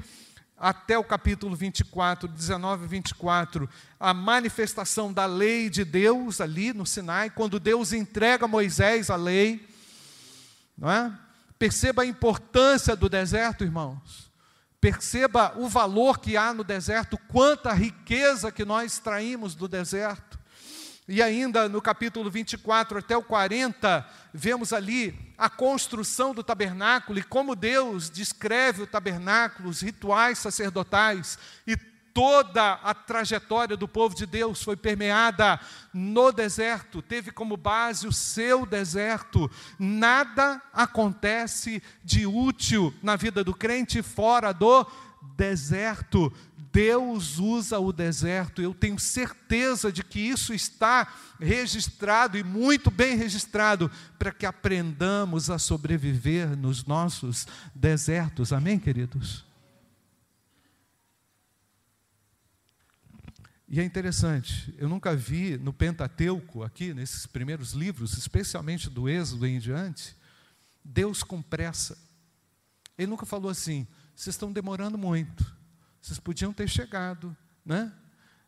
até 0.59 0.99
o 0.99 1.05
capítulo 1.05 1.55
24, 1.55 2.27
19 2.27 2.87
e 2.87 2.88
24, 2.88 3.71
a 4.01 4.12
manifestação 4.12 5.12
da 5.12 5.27
lei 5.27 5.71
de 5.71 5.85
Deus 5.85 6.40
ali 6.40 6.73
no 6.73 6.85
Sinai, 6.85 7.31
quando 7.31 7.61
Deus 7.61 7.92
entrega 7.92 8.47
a 8.47 8.49
Moisés 8.49 9.09
a 9.09 9.16
lei, 9.16 9.64
não 10.77 10.90
é? 10.90 11.12
Perceba 11.57 12.03
a 12.03 12.07
importância 12.07 12.97
do 12.97 13.09
deserto, 13.09 13.62
irmãos. 13.62 14.31
Perceba 14.81 15.55
o 15.57 15.69
valor 15.69 16.19
que 16.19 16.37
há 16.37 16.53
no 16.53 16.64
deserto, 16.64 17.16
quanta 17.29 17.73
riqueza 17.73 18.51
que 18.51 18.64
nós 18.64 18.95
extraímos 18.95 19.55
do 19.55 19.69
deserto. 19.69 20.37
E 21.09 21.23
ainda 21.23 21.69
no 21.69 21.81
capítulo 21.81 22.29
24 22.29 22.99
até 22.99 23.16
o 23.16 23.23
40, 23.23 24.05
vemos 24.35 24.73
ali 24.73 25.14
a 25.38 25.49
construção 25.49 26.35
do 26.35 26.42
tabernáculo 26.42 27.19
e 27.19 27.23
como 27.23 27.55
Deus 27.55 28.11
descreve 28.11 28.83
o 28.83 28.87
tabernáculo, 28.87 29.69
os 29.69 29.81
rituais 29.81 30.38
sacerdotais 30.38 31.38
e 31.64 31.77
toda 32.16 32.73
a 32.83 32.95
trajetória 32.95 33.77
do 33.77 33.87
povo 33.87 34.16
de 34.16 34.25
Deus 34.25 34.62
foi 34.62 34.75
permeada 34.75 35.61
no 35.92 36.33
deserto, 36.33 37.03
teve 37.03 37.31
como 37.31 37.59
base 37.59 38.09
o 38.09 38.12
seu 38.12 38.64
deserto. 38.64 39.51
Nada 39.79 40.62
acontece 40.73 41.83
de 42.03 42.27
útil 42.27 42.92
na 43.03 43.16
vida 43.16 43.45
do 43.45 43.55
crente 43.55 44.03
fora 44.03 44.51
do 44.51 44.87
deserto. 45.37 46.33
Deus 46.77 47.39
usa 47.39 47.79
o 47.79 47.91
deserto, 47.91 48.61
eu 48.61 48.75
tenho 48.75 48.99
certeza 48.99 49.91
de 49.91 50.05
que 50.05 50.21
isso 50.21 50.53
está 50.53 51.11
registrado 51.41 52.37
e 52.37 52.45
muito 52.45 52.91
bem 52.91 53.17
registrado, 53.17 53.91
para 54.19 54.31
que 54.31 54.45
aprendamos 54.45 55.49
a 55.49 55.59
sobreviver 55.59 56.55
nos 56.55 56.85
nossos 56.85 57.47
desertos. 57.75 58.53
Amém, 58.53 58.79
queridos? 58.79 59.43
E 63.67 63.81
é 63.81 63.83
interessante, 63.83 64.75
eu 64.77 64.87
nunca 64.87 65.17
vi 65.17 65.57
no 65.57 65.73
Pentateuco, 65.73 66.62
aqui 66.62 66.93
nesses 66.93 67.25
primeiros 67.25 67.73
livros, 67.73 68.19
especialmente 68.19 68.91
do 68.91 69.09
Êxodo 69.09 69.47
em 69.47 69.59
diante, 69.59 70.15
Deus 70.85 71.23
com 71.23 71.41
pressa. 71.41 71.97
Ele 72.99 73.07
nunca 73.07 73.25
falou 73.25 73.51
assim: 73.51 73.87
vocês 74.15 74.35
estão 74.35 74.53
demorando 74.53 74.99
muito. 74.99 75.56
Vocês 76.07 76.21
podiam 76.21 76.53
ter 76.53 76.69
chegado, 76.69 77.37
né? 77.64 77.92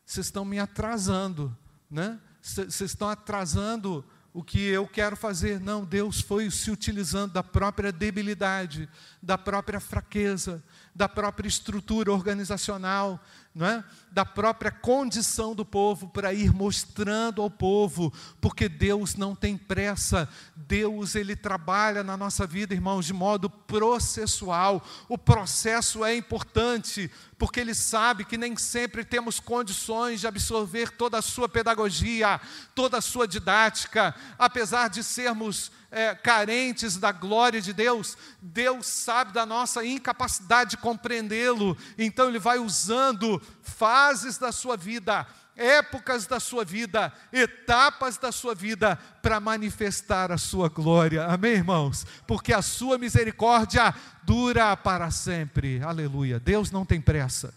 Vocês 0.06 0.26
estão 0.26 0.44
me 0.44 0.60
atrasando, 0.60 1.58
né? 1.90 2.20
Vocês 2.40 2.82
estão 2.82 3.08
atrasando 3.08 4.04
o 4.32 4.44
que 4.44 4.60
eu 4.60 4.86
quero 4.86 5.16
fazer. 5.16 5.58
Não, 5.58 5.84
Deus 5.84 6.20
foi 6.20 6.48
se 6.52 6.70
utilizando 6.70 7.32
da 7.32 7.42
própria 7.42 7.90
debilidade, 7.90 8.88
da 9.20 9.36
própria 9.36 9.80
fraqueza, 9.80 10.62
da 10.94 11.08
própria 11.08 11.48
estrutura 11.48 12.12
organizacional, 12.12 13.20
é? 13.66 13.82
da 14.10 14.24
própria 14.24 14.70
condição 14.70 15.54
do 15.54 15.64
povo 15.64 16.08
para 16.08 16.32
ir 16.32 16.52
mostrando 16.52 17.42
ao 17.42 17.50
povo, 17.50 18.12
porque 18.40 18.68
Deus 18.68 19.14
não 19.14 19.34
tem 19.34 19.56
pressa, 19.56 20.28
Deus 20.56 21.14
ele 21.14 21.36
trabalha 21.36 22.02
na 22.02 22.16
nossa 22.16 22.46
vida, 22.46 22.74
irmãos, 22.74 23.06
de 23.06 23.12
modo 23.12 23.48
processual. 23.48 24.84
O 25.08 25.18
processo 25.18 26.04
é 26.04 26.16
importante, 26.16 27.10
porque 27.38 27.60
ele 27.60 27.74
sabe 27.74 28.24
que 28.24 28.38
nem 28.38 28.56
sempre 28.56 29.04
temos 29.04 29.38
condições 29.38 30.20
de 30.20 30.26
absorver 30.26 30.90
toda 30.90 31.18
a 31.18 31.22
sua 31.22 31.48
pedagogia, 31.48 32.40
toda 32.74 32.98
a 32.98 33.02
sua 33.02 33.28
didática, 33.28 34.14
apesar 34.38 34.88
de 34.88 35.02
sermos 35.04 35.70
é, 35.90 36.14
carentes 36.14 36.96
da 36.96 37.12
glória 37.12 37.60
de 37.60 37.72
Deus, 37.72 38.16
Deus 38.40 38.86
sabe 38.86 39.32
da 39.32 39.46
nossa 39.46 39.84
incapacidade 39.84 40.70
de 40.70 40.76
compreendê-lo, 40.76 41.76
então 41.96 42.28
Ele 42.28 42.38
vai 42.38 42.58
usando 42.58 43.40
fases 43.62 44.36
da 44.38 44.52
sua 44.52 44.76
vida, 44.76 45.26
épocas 45.56 46.26
da 46.26 46.38
sua 46.38 46.64
vida, 46.64 47.12
etapas 47.32 48.18
da 48.18 48.30
sua 48.30 48.54
vida, 48.54 48.96
para 49.22 49.40
manifestar 49.40 50.30
a 50.30 50.38
sua 50.38 50.68
glória, 50.68 51.24
amém, 51.24 51.54
irmãos? 51.54 52.06
Porque 52.26 52.52
a 52.52 52.62
sua 52.62 52.98
misericórdia 52.98 53.94
dura 54.22 54.76
para 54.76 55.10
sempre, 55.10 55.82
aleluia. 55.82 56.38
Deus 56.38 56.70
não 56.70 56.84
tem 56.84 57.00
pressa. 57.00 57.52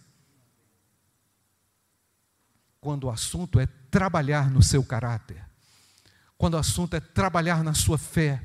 Quando 2.79 3.03
o 3.03 3.11
assunto 3.11 3.59
é 3.59 3.67
trabalhar 3.91 4.49
no 4.49 4.63
seu 4.63 4.83
caráter, 4.83 5.50
quando 6.41 6.56
o 6.56 6.58
assunto 6.58 6.95
é 6.95 6.99
trabalhar 6.99 7.63
na 7.63 7.75
sua 7.75 7.99
fé, 7.99 8.41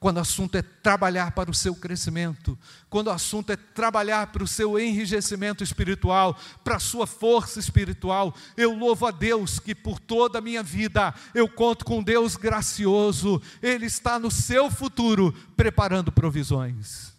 quando 0.00 0.16
o 0.16 0.20
assunto 0.20 0.56
é 0.56 0.62
trabalhar 0.62 1.32
para 1.32 1.50
o 1.50 1.54
seu 1.54 1.74
crescimento, 1.74 2.58
quando 2.88 3.08
o 3.08 3.10
assunto 3.10 3.52
é 3.52 3.56
trabalhar 3.56 4.28
para 4.28 4.42
o 4.42 4.48
seu 4.48 4.78
enrijecimento 4.78 5.62
espiritual, 5.62 6.34
para 6.64 6.76
a 6.76 6.80
sua 6.80 7.06
força 7.06 7.60
espiritual. 7.60 8.34
Eu 8.56 8.74
louvo 8.74 9.04
a 9.04 9.10
Deus 9.10 9.58
que 9.58 9.74
por 9.74 10.00
toda 10.00 10.38
a 10.38 10.40
minha 10.40 10.62
vida 10.62 11.14
eu 11.34 11.46
conto 11.46 11.84
com 11.84 12.02
Deus 12.02 12.36
gracioso, 12.36 13.42
Ele 13.60 13.84
está 13.84 14.18
no 14.18 14.30
seu 14.30 14.70
futuro 14.70 15.30
preparando 15.54 16.10
provisões. 16.10 17.14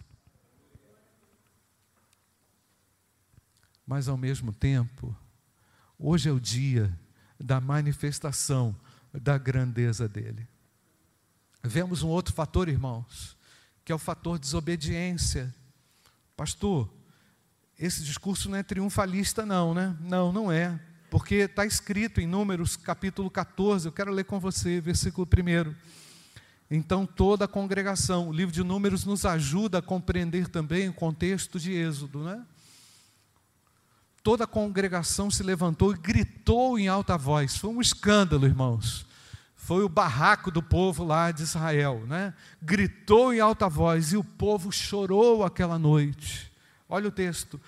Mas 3.85 4.07
ao 4.07 4.17
mesmo 4.17 4.51
tempo, 4.51 5.15
hoje 5.99 6.27
é 6.27 6.31
o 6.31 6.39
dia 6.39 6.91
da 7.39 7.61
manifestação 7.61 8.75
da 9.19 9.37
grandeza 9.37 10.07
dele. 10.07 10.47
Vemos 11.63 12.03
um 12.03 12.07
outro 12.07 12.33
fator, 12.33 12.69
irmãos, 12.69 13.35
que 13.83 13.91
é 13.91 13.95
o 13.95 13.99
fator 13.99 14.39
desobediência. 14.39 15.53
Pastor, 16.35 16.89
esse 17.77 18.03
discurso 18.03 18.49
não 18.49 18.57
é 18.57 18.63
triunfalista, 18.63 19.45
não, 19.45 19.73
né? 19.73 19.95
Não, 19.99 20.31
não 20.31 20.51
é. 20.51 20.79
Porque 21.09 21.35
está 21.35 21.65
escrito 21.65 22.19
em 22.19 22.27
Números 22.27 22.75
capítulo 22.75 23.29
14, 23.29 23.87
eu 23.87 23.91
quero 23.91 24.11
ler 24.11 24.25
com 24.25 24.39
você, 24.39 24.79
versículo 24.79 25.27
1. 25.27 25.73
Então 26.69 27.05
toda 27.05 27.45
a 27.45 27.47
congregação, 27.47 28.29
o 28.29 28.33
livro 28.33 28.53
de 28.53 28.63
Números 28.63 29.05
nos 29.05 29.25
ajuda 29.25 29.79
a 29.79 29.81
compreender 29.81 30.49
também 30.49 30.89
o 30.89 30.93
contexto 30.93 31.59
de 31.59 31.71
Êxodo, 31.71 32.23
né? 32.23 32.45
Toda 34.21 34.43
a 34.43 34.47
congregação 34.47 35.31
se 35.31 35.41
levantou 35.41 35.93
e 35.93 35.97
gritou 35.97 36.77
em 36.77 36.89
alta 36.89 37.17
voz. 37.17 37.55
Foi 37.55 37.69
um 37.69 37.79
escândalo, 37.79 38.45
irmãos 38.45 39.06
foi 39.67 39.83
o 39.83 39.89
barraco 39.89 40.49
do 40.49 40.63
povo 40.63 41.03
lá 41.03 41.29
de 41.29 41.43
Israel, 41.43 42.01
né? 42.07 42.33
Gritou 42.61 43.33
em 43.33 43.41
alta 43.41 43.67
voz 43.67 44.13
e 44.13 44.15
o 44.15 44.23
povo 44.23 44.71
chorou 44.71 45.43
aquela 45.43 45.77
noite. 45.77 46.49
Olha 46.87 47.09
o 47.09 47.11
texto. 47.11 47.59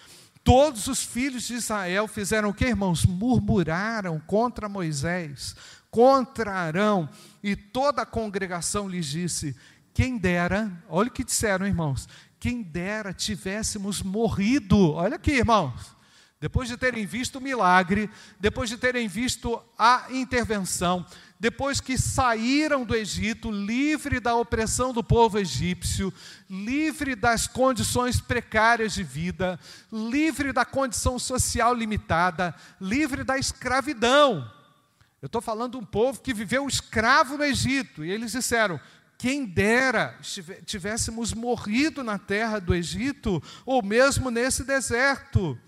Todos 0.41 0.87
os 0.87 1.03
filhos 1.03 1.43
de 1.43 1.55
Israel 1.55 2.07
fizeram 2.07 2.47
o 2.47 2.53
que, 2.53 2.63
irmãos? 2.63 3.05
Murmuraram 3.05 4.17
contra 4.17 4.69
Moisés, 4.69 5.57
contra 5.91 6.53
Arão, 6.53 7.09
e 7.43 7.53
toda 7.53 8.03
a 8.03 8.05
congregação 8.05 8.87
lhes 8.87 9.07
disse: 9.07 9.53
Quem 9.93 10.17
dera, 10.17 10.71
olha 10.87 11.09
o 11.09 11.11
que 11.11 11.25
disseram, 11.25 11.67
irmãos, 11.67 12.07
quem 12.39 12.63
dera 12.63 13.11
tivéssemos 13.11 14.01
morrido. 14.01 14.93
Olha 14.93 15.17
aqui, 15.17 15.31
irmãos 15.31 15.98
depois 16.39 16.69
de 16.69 16.77
terem 16.77 17.05
visto 17.05 17.37
o 17.37 17.41
milagre, 17.41 18.09
depois 18.39 18.69
de 18.69 18.77
terem 18.77 19.07
visto 19.07 19.61
a 19.77 20.05
intervenção, 20.09 21.05
depois 21.37 21.81
que 21.81 21.97
saíram 21.97 22.85
do 22.85 22.95
Egito, 22.95 23.51
livre 23.51 24.19
da 24.19 24.35
opressão 24.35 24.93
do 24.93 25.03
povo 25.03 25.37
egípcio, 25.37 26.13
livre 26.49 27.15
das 27.15 27.45
condições 27.45 28.21
precárias 28.21 28.93
de 28.93 29.03
vida, 29.03 29.59
livre 29.91 30.53
da 30.53 30.63
condição 30.63 31.19
social 31.19 31.73
limitada, 31.73 32.55
livre 32.79 33.23
da 33.23 33.37
escravidão. 33.37 34.49
Eu 35.21 35.25
estou 35.25 35.41
falando 35.41 35.73
de 35.73 35.77
um 35.77 35.85
povo 35.85 36.21
que 36.21 36.33
viveu 36.33 36.67
escravo 36.67 37.37
no 37.37 37.43
Egito, 37.43 38.05
e 38.05 38.11
eles 38.11 38.31
disseram: 38.31 38.79
quem 39.17 39.45
dera 39.45 40.17
tivéssemos 40.65 41.33
morrido 41.33 42.01
na 42.01 42.17
terra 42.17 42.59
do 42.59 42.73
Egito, 42.73 43.43
ou 43.65 43.83
mesmo 43.83 44.31
nesse 44.31 44.63
deserto. 44.63 45.59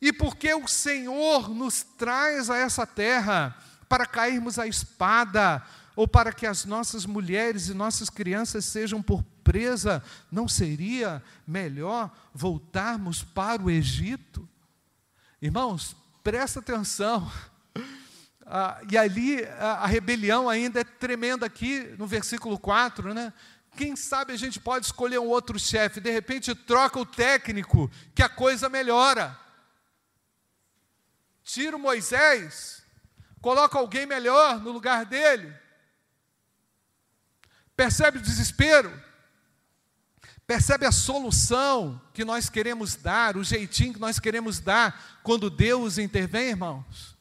E 0.00 0.12
porque 0.12 0.54
o 0.54 0.68
Senhor 0.68 1.48
nos 1.48 1.82
traz 1.82 2.48
a 2.50 2.56
essa 2.56 2.86
terra 2.86 3.56
para 3.88 4.06
cairmos 4.06 4.58
à 4.58 4.66
espada, 4.66 5.62
ou 5.96 6.06
para 6.06 6.32
que 6.32 6.46
as 6.46 6.64
nossas 6.64 7.04
mulheres 7.04 7.68
e 7.68 7.74
nossas 7.74 8.08
crianças 8.08 8.64
sejam 8.64 9.02
por 9.02 9.24
presa, 9.42 10.02
não 10.30 10.46
seria 10.46 11.22
melhor 11.46 12.14
voltarmos 12.32 13.24
para 13.24 13.62
o 13.62 13.70
Egito? 13.70 14.48
Irmãos, 15.42 15.96
presta 16.22 16.60
atenção. 16.60 17.30
Ah, 18.50 18.80
e 18.90 18.96
ali 18.96 19.44
a, 19.44 19.72
a 19.72 19.86
rebelião 19.86 20.48
ainda 20.48 20.80
é 20.80 20.84
tremenda 20.84 21.44
aqui 21.44 21.94
no 21.98 22.06
versículo 22.06 22.58
4, 22.58 23.12
né? 23.12 23.30
Quem 23.76 23.94
sabe 23.94 24.32
a 24.32 24.38
gente 24.38 24.58
pode 24.58 24.86
escolher 24.86 25.18
um 25.18 25.26
outro 25.26 25.58
chefe, 25.58 26.00
de 26.00 26.10
repente 26.10 26.54
troca 26.54 26.98
o 26.98 27.04
técnico, 27.04 27.90
que 28.14 28.22
a 28.22 28.28
coisa 28.28 28.70
melhora 28.70 29.38
tira 31.48 31.78
Moisés, 31.78 32.82
coloca 33.40 33.78
alguém 33.78 34.04
melhor 34.04 34.60
no 34.60 34.70
lugar 34.70 35.06
dele. 35.06 35.50
Percebe 37.74 38.18
o 38.18 38.22
desespero? 38.22 38.92
Percebe 40.46 40.84
a 40.84 40.92
solução 40.92 41.98
que 42.12 42.22
nós 42.22 42.50
queremos 42.50 42.96
dar, 42.96 43.38
o 43.38 43.44
jeitinho 43.44 43.94
que 43.94 44.00
nós 44.00 44.18
queremos 44.18 44.60
dar 44.60 45.20
quando 45.22 45.48
Deus 45.48 45.96
intervém, 45.96 46.50
irmãos? 46.50 47.16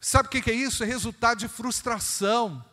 Sabe 0.00 0.28
o 0.28 0.30
que 0.30 0.50
é 0.50 0.54
isso? 0.54 0.82
É 0.82 0.86
resultado 0.86 1.38
de 1.38 1.48
frustração, 1.48 2.64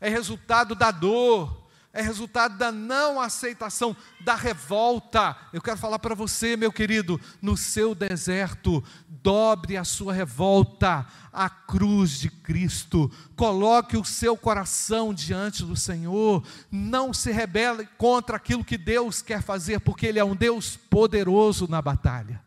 é 0.00 0.08
resultado 0.08 0.76
da 0.76 0.92
dor, 0.92 1.63
é 1.94 2.02
resultado 2.02 2.58
da 2.58 2.72
não 2.72 3.20
aceitação, 3.20 3.96
da 4.20 4.34
revolta. 4.34 5.36
Eu 5.52 5.62
quero 5.62 5.78
falar 5.78 6.00
para 6.00 6.14
você, 6.14 6.56
meu 6.56 6.72
querido, 6.72 7.20
no 7.40 7.56
seu 7.56 7.94
deserto, 7.94 8.82
dobre 9.08 9.76
a 9.76 9.84
sua 9.84 10.12
revolta 10.12 11.06
à 11.32 11.48
cruz 11.48 12.18
de 12.18 12.28
Cristo, 12.28 13.10
coloque 13.36 13.96
o 13.96 14.04
seu 14.04 14.36
coração 14.36 15.14
diante 15.14 15.64
do 15.64 15.76
Senhor, 15.76 16.44
não 16.70 17.14
se 17.14 17.30
rebele 17.30 17.88
contra 17.96 18.36
aquilo 18.36 18.64
que 18.64 18.76
Deus 18.76 19.22
quer 19.22 19.40
fazer, 19.40 19.78
porque 19.78 20.04
Ele 20.04 20.18
é 20.18 20.24
um 20.24 20.34
Deus 20.34 20.76
poderoso 20.76 21.68
na 21.68 21.80
batalha. 21.80 22.42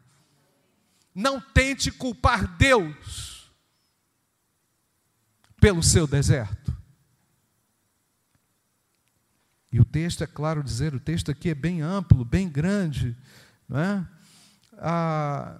Não 1.15 1.39
tente 1.39 1.89
culpar 1.89 2.45
Deus 2.57 3.49
pelo 5.59 5.81
seu 5.81 6.05
deserto. 6.05 6.76
E 9.71 9.79
o 9.79 9.85
texto, 9.85 10.23
é 10.23 10.27
claro 10.27 10.63
dizer, 10.63 10.93
o 10.93 10.99
texto 10.99 11.29
aqui 11.29 11.49
é 11.49 11.55
bem 11.55 11.81
amplo, 11.81 12.23
bem 12.23 12.47
grande. 12.47 13.15
Não 13.67 13.79
é? 13.79 14.07
Ah, 14.77 15.59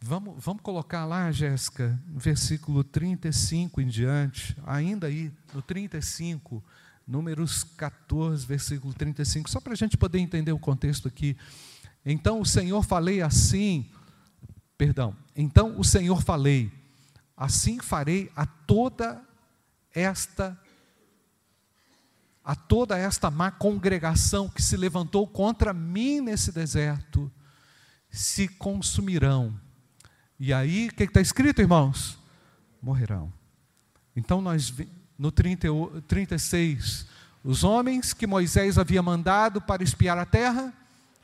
vamos, 0.00 0.42
vamos 0.42 0.62
colocar 0.62 1.04
lá, 1.04 1.30
Jéssica, 1.30 2.00
versículo 2.06 2.82
35 2.82 3.80
em 3.80 3.86
diante, 3.86 4.56
ainda 4.66 5.06
aí, 5.06 5.32
no 5.54 5.62
35, 5.62 6.62
Números 7.06 7.64
14, 7.64 8.46
versículo 8.46 8.94
35, 8.94 9.50
só 9.50 9.60
para 9.60 9.72
a 9.72 9.76
gente 9.76 9.96
poder 9.96 10.18
entender 10.18 10.52
o 10.52 10.58
contexto 10.58 11.08
aqui. 11.08 11.36
Então 12.06 12.40
o 12.40 12.46
Senhor 12.46 12.82
falei 12.84 13.20
assim, 13.20 13.90
perdão, 14.78 15.16
então 15.36 15.78
o 15.78 15.84
Senhor 15.84 16.22
falei, 16.22 16.72
assim 17.36 17.80
farei 17.80 18.30
a 18.36 18.46
toda 18.46 19.20
esta 19.92 20.58
a 22.44 22.54
toda 22.54 22.96
esta 22.98 23.30
má 23.30 23.50
congregação 23.50 24.48
que 24.48 24.62
se 24.62 24.76
levantou 24.76 25.26
contra 25.26 25.72
mim 25.72 26.20
nesse 26.20 26.50
deserto, 26.50 27.30
se 28.10 28.48
consumirão. 28.48 29.54
E 30.38 30.52
aí, 30.52 30.88
o 30.88 30.94
que 30.94 31.04
está 31.04 31.20
escrito, 31.20 31.60
irmãos? 31.60 32.18
Morrerão. 32.82 33.32
Então, 34.16 34.40
nós, 34.40 34.74
no 35.16 35.30
30, 35.30 35.68
36, 36.08 37.06
os 37.44 37.62
homens 37.62 38.12
que 38.12 38.26
Moisés 38.26 38.76
havia 38.76 39.02
mandado 39.02 39.60
para 39.60 39.82
espiar 39.82 40.18
a 40.18 40.26
terra, 40.26 40.74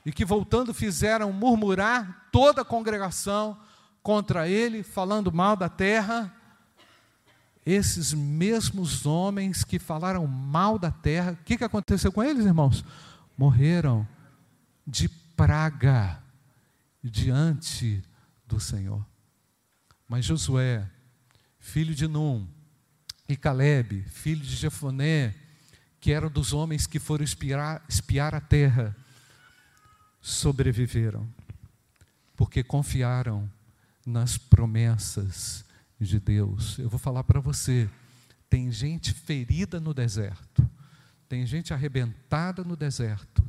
e 0.07 0.13
que 0.13 0.25
voltando 0.25 0.73
fizeram 0.73 1.33
murmurar 1.33 2.29
toda 2.33 2.63
a 2.63 2.65
congregação 2.65 3.59
contra 4.03 4.49
ele, 4.49 4.83
falando 4.83 5.31
mal 5.31 5.55
da 5.55 5.69
terra, 5.69 6.35
esses 7.71 8.15
mesmos 8.15 9.05
homens 9.05 9.63
que 9.63 9.79
falaram 9.79 10.27
mal 10.27 10.79
da 10.79 10.91
terra, 10.91 11.33
o 11.33 11.45
que, 11.45 11.59
que 11.59 11.65
aconteceu 11.65 12.11
com 12.11 12.25
eles, 12.25 12.47
irmãos? 12.47 12.83
Morreram 13.37 14.09
de 14.87 15.07
praga 15.07 16.19
diante 17.05 18.03
do 18.47 18.59
Senhor. 18.59 19.05
Mas 20.09 20.25
Josué, 20.25 20.91
filho 21.61 21.95
de 21.95 22.09
Num, 22.09 22.49
e 23.29 23.37
Caleb, 23.37 24.03
filho 24.05 24.41
de 24.41 24.57
Jefoné, 24.57 25.35
que 26.01 26.11
eram 26.11 26.31
dos 26.31 26.55
homens 26.55 26.87
que 26.87 26.99
foram 26.99 27.23
espiar, 27.23 27.85
espiar 27.87 28.35
a 28.35 28.41
terra, 28.41 28.97
sobreviveram, 30.23 31.29
porque 32.35 32.63
confiaram 32.63 33.51
nas 34.07 34.39
promessas 34.39 35.68
de 36.07 36.21
Deus. 36.21 36.79
Eu 36.79 36.89
vou 36.89 36.99
falar 36.99 37.25
para 37.25 37.41
você: 37.41 37.89
tem 38.49 38.71
gente 38.71 39.13
ferida 39.13 39.81
no 39.81 39.93
deserto, 39.93 40.69
tem 41.29 41.45
gente 41.47 41.75
arrebentada 41.75 42.65
no 42.65 42.77
deserto, 42.77 43.45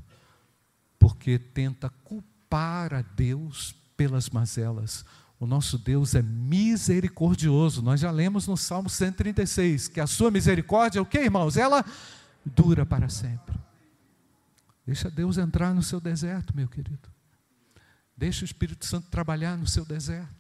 porque 0.98 1.38
tenta 1.38 1.90
culpar 2.04 2.94
a 2.94 3.02
Deus 3.02 3.76
pelas 3.96 4.30
mazelas. 4.30 5.06
O 5.40 5.48
nosso 5.48 5.78
Deus 5.78 6.16
é 6.16 6.22
misericordioso. 6.22 7.82
Nós 7.82 8.02
já 8.02 8.12
lemos 8.12 8.46
no 8.46 8.58
Salmo 8.58 8.90
136 8.90 9.88
que 9.88 10.02
a 10.02 10.08
sua 10.08 10.30
misericórdia, 10.30 11.02
o 11.02 11.06
que, 11.06 11.18
irmãos? 11.18 11.56
Ela 11.56 11.86
dura 12.46 12.86
para 12.86 13.08
sempre. 13.08 13.56
Deixa 14.86 15.10
Deus 15.10 15.38
entrar 15.38 15.74
no 15.74 15.84
seu 15.84 16.02
deserto, 16.02 16.54
meu 16.56 16.68
querido. 16.68 17.08
Deixa 18.18 18.42
o 18.42 18.46
Espírito 18.46 18.86
Santo 18.86 19.08
trabalhar 19.10 19.56
no 19.56 19.68
seu 19.68 19.86
deserto. 19.86 20.39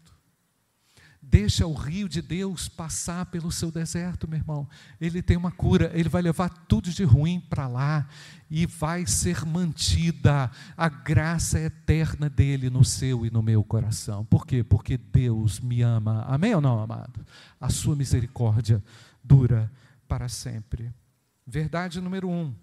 Deixa 1.31 1.67
o 1.67 1.73
rio 1.73 2.09
de 2.09 2.23
Deus 2.23 2.67
passar 2.67 3.27
pelo 3.27 3.51
seu 3.51 3.69
deserto, 3.69 4.27
meu 4.27 4.39
irmão. 4.39 4.67
Ele 4.99 5.21
tem 5.21 5.37
uma 5.37 5.51
cura, 5.51 5.91
ele 5.93 6.09
vai 6.09 6.23
levar 6.23 6.49
tudo 6.49 6.89
de 6.89 7.03
ruim 7.03 7.39
para 7.39 7.67
lá 7.67 8.07
e 8.49 8.65
vai 8.65 9.05
ser 9.05 9.45
mantida 9.45 10.49
a 10.75 10.89
graça 10.89 11.59
eterna 11.59 12.27
dele 12.27 12.67
no 12.67 12.83
seu 12.83 13.27
e 13.27 13.29
no 13.29 13.43
meu 13.43 13.63
coração. 13.63 14.25
Por 14.25 14.43
quê? 14.47 14.63
Porque 14.63 14.97
Deus 14.97 15.59
me 15.59 15.83
ama. 15.83 16.23
Amém 16.23 16.55
ou 16.55 16.61
não, 16.61 16.81
amado? 16.81 17.23
A 17.61 17.69
sua 17.69 17.95
misericórdia 17.95 18.83
dura 19.23 19.71
para 20.07 20.27
sempre. 20.27 20.91
Verdade 21.45 22.01
número 22.01 22.27
um: 22.27 22.55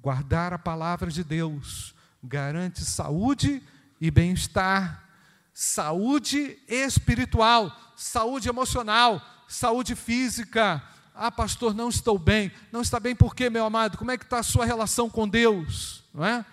guardar 0.00 0.52
a 0.52 0.58
palavra 0.58 1.08
de 1.08 1.22
Deus 1.22 1.94
garante 2.20 2.84
saúde 2.84 3.62
e 4.00 4.10
bem-estar 4.10 5.11
saúde 5.52 6.58
espiritual, 6.66 7.74
saúde 7.96 8.48
emocional, 8.48 9.20
saúde 9.46 9.94
física. 9.94 10.82
Ah, 11.14 11.30
pastor, 11.30 11.74
não 11.74 11.88
estou 11.88 12.18
bem. 12.18 12.50
Não 12.70 12.80
está 12.80 12.98
bem 12.98 13.14
por 13.14 13.34
quê, 13.34 13.50
meu 13.50 13.64
amado? 13.64 13.98
Como 13.98 14.10
é 14.10 14.16
que 14.16 14.24
está 14.24 14.38
a 14.38 14.42
sua 14.42 14.64
relação 14.64 15.10
com 15.10 15.28
Deus? 15.28 16.04
Não 16.12 16.24
é? 16.24 16.44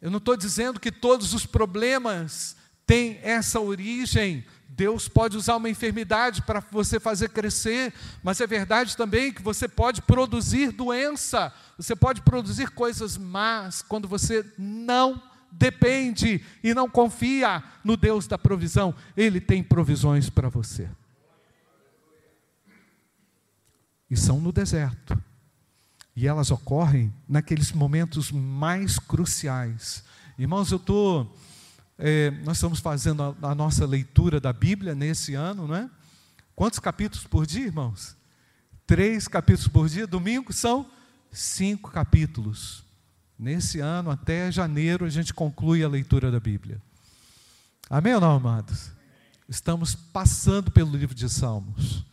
Eu 0.00 0.10
não 0.10 0.18
estou 0.18 0.36
dizendo 0.36 0.80
que 0.80 0.92
todos 0.92 1.34
os 1.34 1.44
problemas 1.44 2.56
têm 2.86 3.18
essa 3.22 3.60
origem. 3.60 4.44
Deus 4.68 5.08
pode 5.08 5.36
usar 5.36 5.56
uma 5.56 5.68
enfermidade 5.68 6.42
para 6.42 6.60
você 6.70 6.98
fazer 6.98 7.28
crescer, 7.30 7.92
mas 8.22 8.40
é 8.40 8.46
verdade 8.46 8.96
também 8.96 9.32
que 9.32 9.42
você 9.42 9.68
pode 9.68 10.00
produzir 10.00 10.70
doença, 10.70 11.52
você 11.76 11.94
pode 11.94 12.22
produzir 12.22 12.70
coisas 12.70 13.18
más 13.18 13.82
quando 13.82 14.08
você 14.08 14.44
não 14.56 15.20
depende 15.50 16.42
e 16.62 16.72
não 16.72 16.88
confia 16.88 17.62
no 17.84 17.96
Deus 17.96 18.26
da 18.26 18.38
provisão, 18.38 18.94
Ele 19.16 19.40
tem 19.40 19.62
provisões 19.62 20.30
para 20.30 20.48
você. 20.48 20.88
E 24.10 24.16
são 24.16 24.40
no 24.40 24.52
deserto. 24.52 25.22
E 26.16 26.26
elas 26.26 26.50
ocorrem 26.50 27.12
naqueles 27.28 27.72
momentos 27.72 28.32
mais 28.32 28.98
cruciais. 28.98 30.04
Irmãos, 30.36 30.70
eu 30.72 30.78
estou. 30.78 31.36
É, 31.96 32.30
nós 32.44 32.56
estamos 32.56 32.80
fazendo 32.80 33.22
a, 33.22 33.50
a, 33.50 33.54
nossa 33.54 33.86
leitura 33.86 34.40
da 34.40 34.52
Bíblia 34.52 34.94
nesse 34.94 35.34
ano, 35.34 35.68
não 35.68 35.76
é? 35.76 35.88
Quantos 36.56 36.78
capítulos 36.78 37.26
por 37.26 37.46
dia, 37.46 37.66
irmãos? 37.66 38.16
Três 38.86 39.28
capítulos 39.28 39.68
por 39.68 39.88
dia. 39.88 40.06
Domingo 40.06 40.52
são 40.52 40.90
cinco 41.30 41.90
capítulos. 41.90 42.84
Nesse 43.40 43.80
ano, 43.80 44.10
até 44.10 44.52
janeiro, 44.52 45.06
a 45.06 45.08
gente 45.08 45.32
conclui 45.32 45.82
a 45.82 45.88
leitura 45.88 46.30
da 46.30 46.38
Bíblia. 46.38 46.78
Amém 47.88 48.14
ou 48.14 48.20
não, 48.20 48.36
amados? 48.36 48.90
Estamos 49.48 49.94
passando 49.94 50.70
pelo 50.70 50.94
livro 50.94 51.14
de 51.14 51.26
Salmos. 51.26 52.04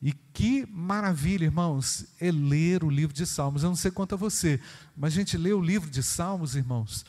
E 0.00 0.14
que 0.14 0.64
maravilha, 0.72 1.44
irmãos, 1.44 2.06
é 2.18 2.30
ler 2.30 2.82
o 2.84 2.88
livro 2.88 3.14
de 3.14 3.26
Salmos. 3.26 3.62
Eu 3.64 3.68
não 3.68 3.76
sei 3.76 3.90
quanto 3.90 4.14
a 4.14 4.16
você, 4.16 4.58
mas 4.96 5.12
a 5.12 5.16
gente 5.16 5.36
lê 5.36 5.52
o 5.52 5.60
livro 5.60 5.90
de 5.90 6.02
Salmos, 6.02 6.56
irmãos, 6.56 7.04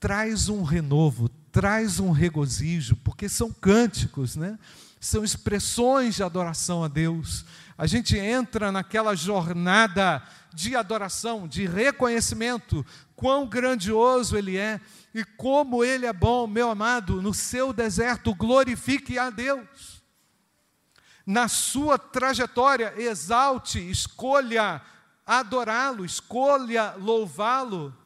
traz 0.00 0.48
um 0.48 0.64
renovo, 0.64 1.28
traz 1.52 2.00
um 2.00 2.10
regozijo, 2.10 2.96
porque 2.96 3.28
são 3.28 3.52
cânticos, 3.52 4.34
né? 4.34 4.58
São 4.98 5.22
expressões 5.22 6.16
de 6.16 6.24
adoração 6.24 6.82
a 6.82 6.88
Deus. 6.88 7.44
A 7.78 7.86
gente 7.86 8.18
entra 8.18 8.72
naquela 8.72 9.14
jornada 9.14 10.20
de 10.52 10.74
adoração, 10.74 11.46
de 11.46 11.64
reconhecimento, 11.64 12.84
quão 13.14 13.46
grandioso 13.46 14.36
Ele 14.36 14.56
é 14.56 14.80
e 15.14 15.24
como 15.24 15.84
Ele 15.84 16.04
é 16.04 16.12
bom, 16.12 16.48
meu 16.48 16.68
amado, 16.70 17.22
no 17.22 17.32
seu 17.32 17.72
deserto, 17.72 18.34
glorifique 18.34 19.16
a 19.16 19.30
Deus. 19.30 20.02
Na 21.24 21.46
sua 21.46 21.96
trajetória, 21.96 22.92
exalte, 22.96 23.78
escolha 23.78 24.82
adorá-lo, 25.24 26.04
escolha 26.04 26.94
louvá-lo. 26.96 27.96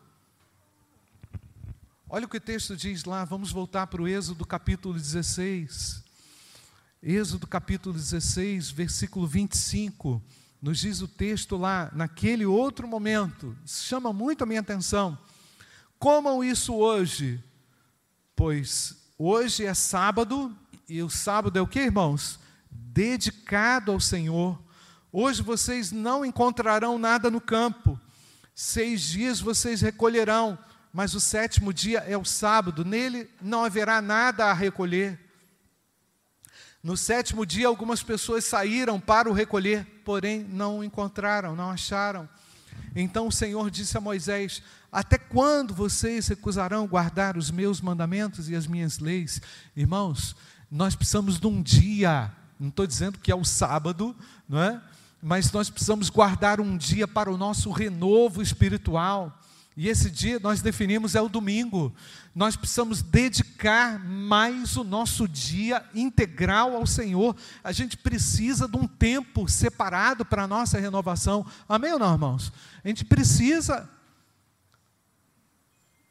Olha 2.10 2.26
o 2.26 2.28
que 2.28 2.36
o 2.36 2.40
texto 2.40 2.76
diz 2.76 3.04
lá, 3.04 3.24
vamos 3.24 3.50
voltar 3.50 3.86
para 3.86 4.02
o 4.02 4.08
Êxodo 4.08 4.44
capítulo 4.44 4.92
16. 4.92 6.11
Êxodo 7.04 7.48
capítulo 7.48 7.92
16, 7.92 8.70
versículo 8.70 9.26
25 9.26 10.22
nos 10.62 10.78
diz 10.78 11.00
o 11.00 11.08
texto 11.08 11.56
lá, 11.56 11.90
naquele 11.92 12.46
outro 12.46 12.86
momento, 12.86 13.56
chama 13.66 14.12
muito 14.12 14.44
a 14.44 14.46
minha 14.46 14.60
atenção. 14.60 15.18
Comam 15.98 16.44
isso 16.44 16.72
hoje, 16.72 17.42
pois 18.36 18.96
hoje 19.18 19.66
é 19.66 19.74
sábado, 19.74 20.56
e 20.88 21.02
o 21.02 21.10
sábado 21.10 21.58
é 21.58 21.60
o 21.60 21.66
que, 21.66 21.80
irmãos? 21.80 22.38
Dedicado 22.70 23.90
ao 23.90 23.98
Senhor. 23.98 24.56
Hoje 25.10 25.42
vocês 25.42 25.90
não 25.90 26.24
encontrarão 26.24 27.00
nada 27.00 27.28
no 27.28 27.40
campo, 27.40 27.98
seis 28.54 29.00
dias 29.02 29.40
vocês 29.40 29.80
recolherão, 29.80 30.56
mas 30.92 31.14
o 31.14 31.20
sétimo 31.20 31.74
dia 31.74 31.98
é 32.06 32.16
o 32.16 32.24
sábado, 32.24 32.84
nele 32.84 33.28
não 33.40 33.64
haverá 33.64 34.00
nada 34.00 34.44
a 34.44 34.52
recolher. 34.52 35.31
No 36.82 36.96
sétimo 36.96 37.46
dia, 37.46 37.68
algumas 37.68 38.02
pessoas 38.02 38.44
saíram 38.44 38.98
para 38.98 39.30
o 39.30 39.32
recolher, 39.32 39.86
porém 40.04 40.42
não 40.42 40.82
encontraram, 40.82 41.54
não 41.54 41.70
acharam. 41.70 42.28
Então 42.96 43.28
o 43.28 43.32
Senhor 43.32 43.70
disse 43.70 43.96
a 43.96 44.00
Moisés: 44.00 44.62
Até 44.90 45.16
quando 45.16 45.72
vocês 45.72 46.26
recusarão 46.26 46.88
guardar 46.88 47.36
os 47.36 47.52
meus 47.52 47.80
mandamentos 47.80 48.48
e 48.48 48.56
as 48.56 48.66
minhas 48.66 48.98
leis? 48.98 49.40
Irmãos, 49.76 50.34
nós 50.68 50.96
precisamos 50.96 51.38
de 51.38 51.46
um 51.46 51.62
dia, 51.62 52.32
não 52.58 52.68
estou 52.68 52.86
dizendo 52.86 53.18
que 53.18 53.30
é 53.30 53.36
o 53.36 53.44
sábado, 53.44 54.16
não 54.48 54.60
é? 54.60 54.80
Mas 55.22 55.52
nós 55.52 55.70
precisamos 55.70 56.10
guardar 56.10 56.60
um 56.60 56.76
dia 56.76 57.06
para 57.06 57.30
o 57.30 57.36
nosso 57.36 57.70
renovo 57.70 58.42
espiritual. 58.42 59.40
E 59.76 59.88
esse 59.88 60.10
dia 60.10 60.38
nós 60.38 60.60
definimos 60.60 61.14
é 61.14 61.20
o 61.20 61.28
domingo. 61.28 61.94
Nós 62.34 62.56
precisamos 62.56 63.00
dedicar 63.00 63.98
mais 63.98 64.76
o 64.76 64.84
nosso 64.84 65.26
dia 65.26 65.84
integral 65.94 66.76
ao 66.76 66.86
Senhor. 66.86 67.34
A 67.64 67.72
gente 67.72 67.96
precisa 67.96 68.68
de 68.68 68.76
um 68.76 68.86
tempo 68.86 69.48
separado 69.48 70.24
para 70.24 70.42
a 70.42 70.48
nossa 70.48 70.78
renovação. 70.78 71.46
Amém 71.68 71.92
ou 71.92 71.98
não, 71.98 72.12
irmãos? 72.12 72.52
A 72.84 72.88
gente 72.88 73.04
precisa. 73.04 73.88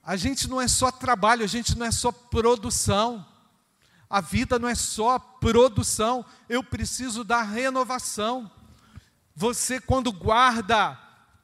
A 0.04 0.16
gente 0.16 0.48
não 0.50 0.60
é 0.60 0.68
só 0.68 0.92
trabalho, 0.92 1.44
a 1.44 1.48
gente 1.48 1.78
não 1.78 1.86
é 1.86 1.92
só 1.92 2.12
produção. 2.12 3.26
A 4.10 4.22
vida 4.22 4.58
não 4.58 4.68
é 4.68 4.76
só 4.76 5.20
produção. 5.20 6.26
Eu 6.50 6.64
preciso 6.64 7.24
da 7.24 7.44
renovação. 7.44 8.50
Você, 9.36 9.80
quando 9.80 10.12
guarda 10.12 11.00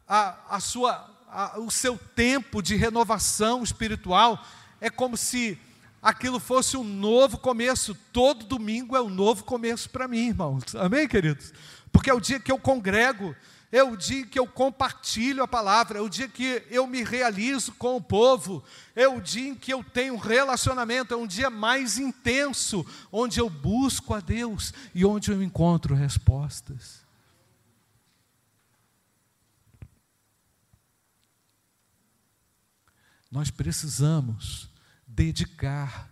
a, 0.07 0.55
a 0.55 0.59
sua 0.59 1.16
a, 1.27 1.59
o 1.59 1.69
seu 1.69 1.97
tempo 2.15 2.61
de 2.61 2.75
renovação 2.75 3.63
espiritual, 3.63 4.43
é 4.79 4.89
como 4.89 5.17
se 5.17 5.59
aquilo 6.01 6.39
fosse 6.39 6.77
um 6.77 6.83
novo 6.83 7.37
começo. 7.37 7.95
Todo 8.13 8.45
domingo 8.45 8.95
é 8.95 9.01
um 9.01 9.09
novo 9.09 9.43
começo 9.43 9.89
para 9.89 10.07
mim, 10.07 10.27
irmãos. 10.27 10.75
Amém, 10.75 11.07
queridos? 11.07 11.53
Porque 11.91 12.09
é 12.09 12.13
o 12.13 12.19
dia 12.19 12.39
que 12.39 12.51
eu 12.51 12.59
congrego, 12.59 13.35
é 13.71 13.83
o 13.83 13.97
dia 13.97 14.25
que 14.25 14.39
eu 14.39 14.47
compartilho 14.47 15.43
a 15.43 15.47
palavra, 15.47 15.99
é 15.99 16.01
o 16.01 16.09
dia 16.09 16.27
que 16.27 16.63
eu 16.69 16.87
me 16.87 17.03
realizo 17.03 17.73
com 17.73 17.97
o 17.97 18.01
povo, 18.01 18.63
é 18.95 19.07
o 19.07 19.19
dia 19.19 19.49
em 19.49 19.55
que 19.55 19.73
eu 19.73 19.83
tenho 19.83 20.13
um 20.13 20.17
relacionamento, 20.17 21.13
é 21.13 21.17
um 21.17 21.27
dia 21.27 21.49
mais 21.49 21.97
intenso, 21.97 22.85
onde 23.11 23.39
eu 23.39 23.49
busco 23.49 24.13
a 24.13 24.19
Deus 24.19 24.73
e 24.95 25.05
onde 25.05 25.31
eu 25.31 25.43
encontro 25.43 25.95
respostas. 25.95 27.06
Nós 33.31 33.49
precisamos 33.51 34.69
dedicar 35.05 36.09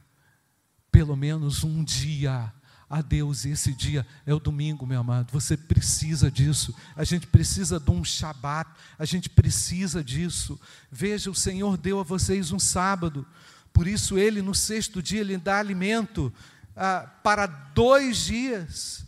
pelo 0.91 1.15
menos 1.15 1.63
um 1.63 1.83
dia 1.83 2.53
a 2.89 3.01
Deus, 3.01 3.45
e 3.45 3.49
esse 3.49 3.73
dia 3.73 4.05
é 4.25 4.33
o 4.33 4.39
domingo, 4.39 4.85
meu 4.85 4.99
amado. 4.99 5.31
Você 5.31 5.57
precisa 5.57 6.29
disso. 6.29 6.73
A 6.95 7.03
gente 7.03 7.27
precisa 7.27 7.79
de 7.79 7.91
um 7.91 8.03
Shabat, 8.03 8.69
a 8.97 9.05
gente 9.05 9.29
precisa 9.29 10.03
disso. 10.03 10.59
Veja, 10.91 11.31
o 11.31 11.35
Senhor 11.35 11.77
deu 11.77 11.99
a 11.99 12.03
vocês 12.03 12.51
um 12.51 12.59
sábado, 12.59 13.25
por 13.73 13.87
isso 13.87 14.17
Ele, 14.17 14.41
no 14.41 14.53
sexto 14.53 15.01
dia, 15.01 15.21
Ele 15.21 15.37
dá 15.37 15.59
alimento 15.59 16.31
ah, 16.75 17.09
para 17.23 17.47
dois 17.47 18.17
dias. 18.17 19.05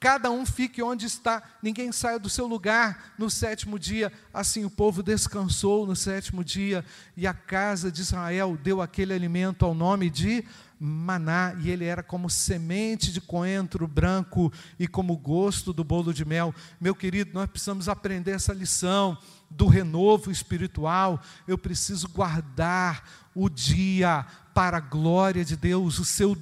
Cada 0.00 0.30
um 0.30 0.46
fique 0.46 0.80
onde 0.80 1.06
está, 1.06 1.42
ninguém 1.60 1.90
saia 1.90 2.20
do 2.20 2.28
seu 2.28 2.46
lugar 2.46 3.14
no 3.18 3.28
sétimo 3.28 3.78
dia. 3.78 4.12
Assim 4.32 4.64
o 4.64 4.70
povo 4.70 5.02
descansou 5.02 5.86
no 5.86 5.96
sétimo 5.96 6.44
dia, 6.44 6.84
e 7.16 7.26
a 7.26 7.34
casa 7.34 7.90
de 7.90 8.00
Israel 8.00 8.56
deu 8.62 8.80
aquele 8.80 9.12
alimento 9.12 9.64
ao 9.64 9.74
nome 9.74 10.08
de 10.08 10.44
maná, 10.78 11.56
e 11.58 11.70
ele 11.70 11.84
era 11.84 12.02
como 12.02 12.30
semente 12.30 13.12
de 13.12 13.20
coentro 13.20 13.88
branco 13.88 14.52
e 14.78 14.86
como 14.86 15.16
gosto 15.16 15.72
do 15.72 15.82
bolo 15.82 16.14
de 16.14 16.24
mel. 16.24 16.54
Meu 16.80 16.94
querido, 16.94 17.32
nós 17.34 17.50
precisamos 17.50 17.88
aprender 17.88 18.30
essa 18.30 18.52
lição 18.52 19.18
do 19.50 19.66
renovo 19.66 20.30
espiritual. 20.30 21.20
Eu 21.46 21.58
preciso 21.58 22.08
guardar 22.08 23.27
o 23.38 23.48
dia 23.48 24.26
para 24.52 24.78
a 24.78 24.80
glória 24.80 25.44
de 25.44 25.56
Deus. 25.56 26.00
O 26.00 26.04
seu, 26.04 26.36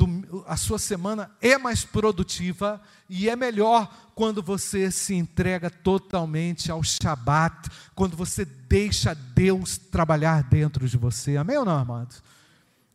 a 0.47 0.57
sua 0.57 0.79
semana 0.79 1.31
é 1.43 1.59
mais 1.59 1.85
produtiva 1.85 2.81
e 3.09 3.29
é 3.29 3.37
melhor 3.37 3.95
quando 4.15 4.43
você 4.43 4.91
se 4.91 5.15
entrega 5.15 5.69
totalmente 5.69 6.73
ao 6.73 6.83
Shabat, 6.83 7.69
quando 7.95 8.17
você 8.17 8.47
deixa 8.47 9.15
Deus 9.15 9.77
trabalhar 9.77 10.43
dentro 10.45 10.89
de 10.89 10.97
você. 10.97 11.37
Amém 11.37 11.59
ou 11.59 11.65
não, 11.67 11.79
amados? 11.79 12.23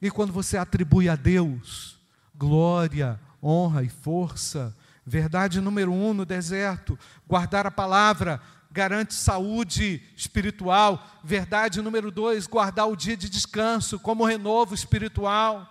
E 0.02 0.10
quando 0.10 0.34
você 0.34 0.58
atribui 0.58 1.08
a 1.08 1.16
Deus 1.16 2.00
glória, 2.36 3.20
honra 3.44 3.84
e 3.84 3.90
força, 3.90 4.76
verdade 5.06 5.62
número 5.62 5.94
um 5.94 6.12
no 6.12 6.26
deserto, 6.26 6.98
guardar 7.28 7.68
a 7.68 7.72
palavra 7.72 8.42
garante 8.72 9.14
saúde 9.14 10.02
espiritual. 10.16 11.22
Verdade 11.24 11.82
número 11.82 12.10
dois, 12.10 12.48
guardar 12.48 12.88
o 12.88 12.96
dia 12.96 13.18
de 13.18 13.30
descanso 13.30 14.00
como 14.00 14.26
renovo 14.26 14.74
espiritual. 14.74 15.68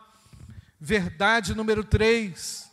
Verdade 0.79 1.55
número 1.55 1.85
três, 1.85 2.71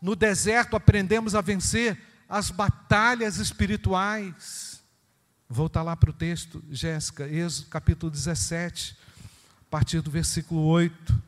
no 0.00 0.14
deserto 0.14 0.76
aprendemos 0.76 1.34
a 1.34 1.40
vencer 1.40 2.00
as 2.28 2.50
batalhas 2.50 3.36
espirituais. 3.36 4.80
Voltar 5.48 5.82
lá 5.82 5.96
para 5.96 6.10
o 6.10 6.12
texto, 6.12 6.62
Jéssica, 6.70 7.26
Êxodo 7.26 7.68
capítulo 7.68 8.10
17 8.10 8.96
a 9.62 9.70
partir 9.70 10.00
do 10.00 10.10
versículo 10.10 10.62
8. 10.62 11.22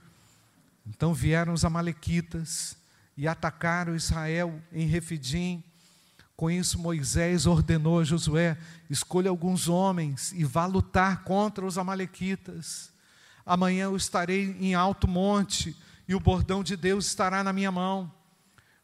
Então 0.87 1.13
vieram 1.13 1.53
os 1.53 1.65
Amalequitas 1.65 2.77
e 3.17 3.27
atacaram 3.27 3.95
Israel 3.95 4.61
em 4.73 4.87
Refidim. 4.87 5.65
Com 6.41 6.51
isso, 6.51 6.79
Moisés 6.79 7.45
ordenou 7.45 8.01
a 8.01 8.05
Josué: 8.05 8.57
escolha 8.89 9.29
alguns 9.29 9.69
homens 9.69 10.33
e 10.33 10.43
vá 10.43 10.65
lutar 10.65 11.23
contra 11.23 11.67
os 11.67 11.77
Amalequitas. 11.77 12.91
Amanhã 13.45 13.85
eu 13.85 13.95
estarei 13.95 14.57
em 14.59 14.75
alto 14.75 15.07
monte 15.07 15.77
e 16.09 16.15
o 16.15 16.19
bordão 16.19 16.63
de 16.63 16.79
Deus 16.79 17.05
estará 17.05 17.45
na 17.45 17.53
minha 17.53 17.71
mão. 17.71 18.11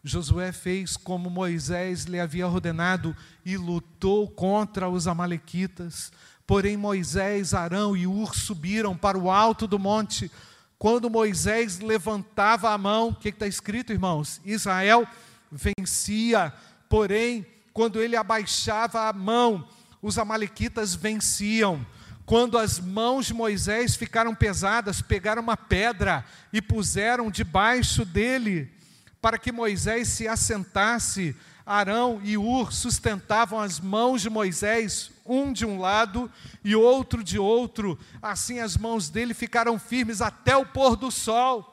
Josué 0.05 0.53
fez 0.53 0.99
como 0.99 1.31
Moisés 1.31 2.05
lhe 2.05 2.21
havia 2.21 2.47
ordenado 2.47 3.17
e 3.43 3.57
lutou 3.57 4.29
contra 4.29 4.91
os 4.91 5.09
Amalequitas. 5.09 6.13
Porém, 6.47 6.77
Moisés, 6.77 7.55
Arão 7.55 7.97
e 7.97 8.07
Ur 8.07 8.37
subiram 8.37 8.95
para 8.95 9.17
o 9.17 9.31
alto 9.31 9.67
do 9.67 9.79
monte. 9.79 10.31
Quando 10.79 11.09
Moisés 11.09 11.79
levantava 11.79 12.69
a 12.69 12.77
mão, 12.77 13.09
o 13.09 13.15
que 13.15 13.31
está 13.31 13.47
escrito, 13.47 13.95
irmãos? 13.95 14.43
Israel 14.45 15.09
vencia. 15.51 16.53
Porém, 16.89 17.47
quando 17.73 18.01
ele 18.01 18.17
abaixava 18.17 19.09
a 19.09 19.13
mão, 19.13 19.69
os 20.01 20.19
Amalequitas 20.19 20.95
venciam. 20.95 21.85
Quando 22.25 22.59
as 22.59 22.81
mãos 22.81 23.27
de 23.27 23.35
Moisés 23.35 23.95
ficaram 23.95 24.35
pesadas, 24.35 25.01
pegaram 25.01 25.43
uma 25.43 25.57
pedra 25.57 26.25
e 26.53 26.61
puseram 26.61 27.31
debaixo 27.31 28.05
dele, 28.05 28.73
para 29.21 29.39
que 29.39 29.53
Moisés 29.53 30.09
se 30.09 30.27
assentasse. 30.27 31.37
Arão 31.65 32.21
e 32.23 32.39
Ur 32.39 32.73
sustentavam 32.73 33.59
as 33.59 33.81
mãos 33.81 34.23
de 34.23 34.31
Moisés, 34.31 35.11
um 35.25 35.53
de 35.53 35.67
um 35.67 35.81
lado 35.81 36.31
e 36.65 36.77
outro 36.77 37.25
de 37.25 37.39
outro. 37.39 37.99
Assim 38.23 38.61
as 38.61 38.77
mãos 38.77 39.09
dele 39.09 39.35
ficaram 39.35 39.77
firmes 39.77 40.23
até 40.23 40.57
o 40.57 40.65
pôr 40.65 40.97
do 40.97 41.11
sol. 41.11 41.73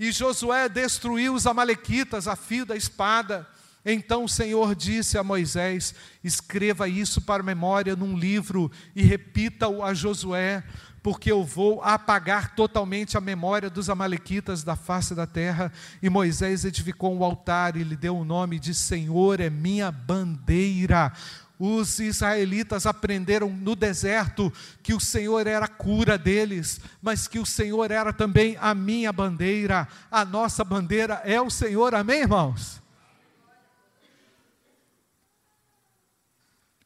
E 0.00 0.10
Josué 0.10 0.68
destruiu 0.68 1.32
os 1.32 1.46
Amalequitas 1.46 2.26
a 2.26 2.34
fio 2.34 2.66
da 2.66 2.76
espada. 2.76 3.48
Então 3.84 4.24
o 4.24 4.28
Senhor 4.28 4.74
disse 4.74 5.18
a 5.18 5.24
Moisés: 5.24 5.94
Escreva 6.22 6.88
isso 6.88 7.20
para 7.20 7.42
memória 7.42 7.96
num 7.96 8.16
livro 8.16 8.70
e 8.94 9.02
repita-o 9.02 9.82
a 9.82 9.92
Josué, 9.92 10.62
porque 11.02 11.32
eu 11.32 11.44
vou 11.44 11.82
apagar 11.82 12.54
totalmente 12.54 13.18
a 13.18 13.20
memória 13.20 13.68
dos 13.68 13.90
Amalequitas 13.90 14.62
da 14.62 14.76
face 14.76 15.14
da 15.14 15.26
terra. 15.26 15.72
E 16.00 16.08
Moisés 16.08 16.64
edificou 16.64 17.12
um 17.12 17.24
altar 17.24 17.76
e 17.76 17.82
lhe 17.82 17.96
deu 17.96 18.16
o 18.16 18.24
nome 18.24 18.60
de 18.60 18.72
Senhor 18.72 19.40
é 19.40 19.50
minha 19.50 19.90
bandeira. 19.90 21.12
Os 21.58 22.00
israelitas 22.00 22.86
aprenderam 22.86 23.48
no 23.48 23.76
deserto 23.76 24.52
que 24.82 24.94
o 24.94 24.98
Senhor 24.98 25.46
era 25.46 25.66
a 25.66 25.68
cura 25.68 26.18
deles, 26.18 26.80
mas 27.00 27.28
que 27.28 27.38
o 27.38 27.46
Senhor 27.46 27.92
era 27.92 28.12
também 28.12 28.56
a 28.60 28.74
minha 28.74 29.12
bandeira, 29.12 29.86
a 30.10 30.24
nossa 30.24 30.64
bandeira 30.64 31.22
é 31.24 31.40
o 31.40 31.50
Senhor, 31.50 31.94
amém, 31.94 32.22
irmãos? 32.22 32.81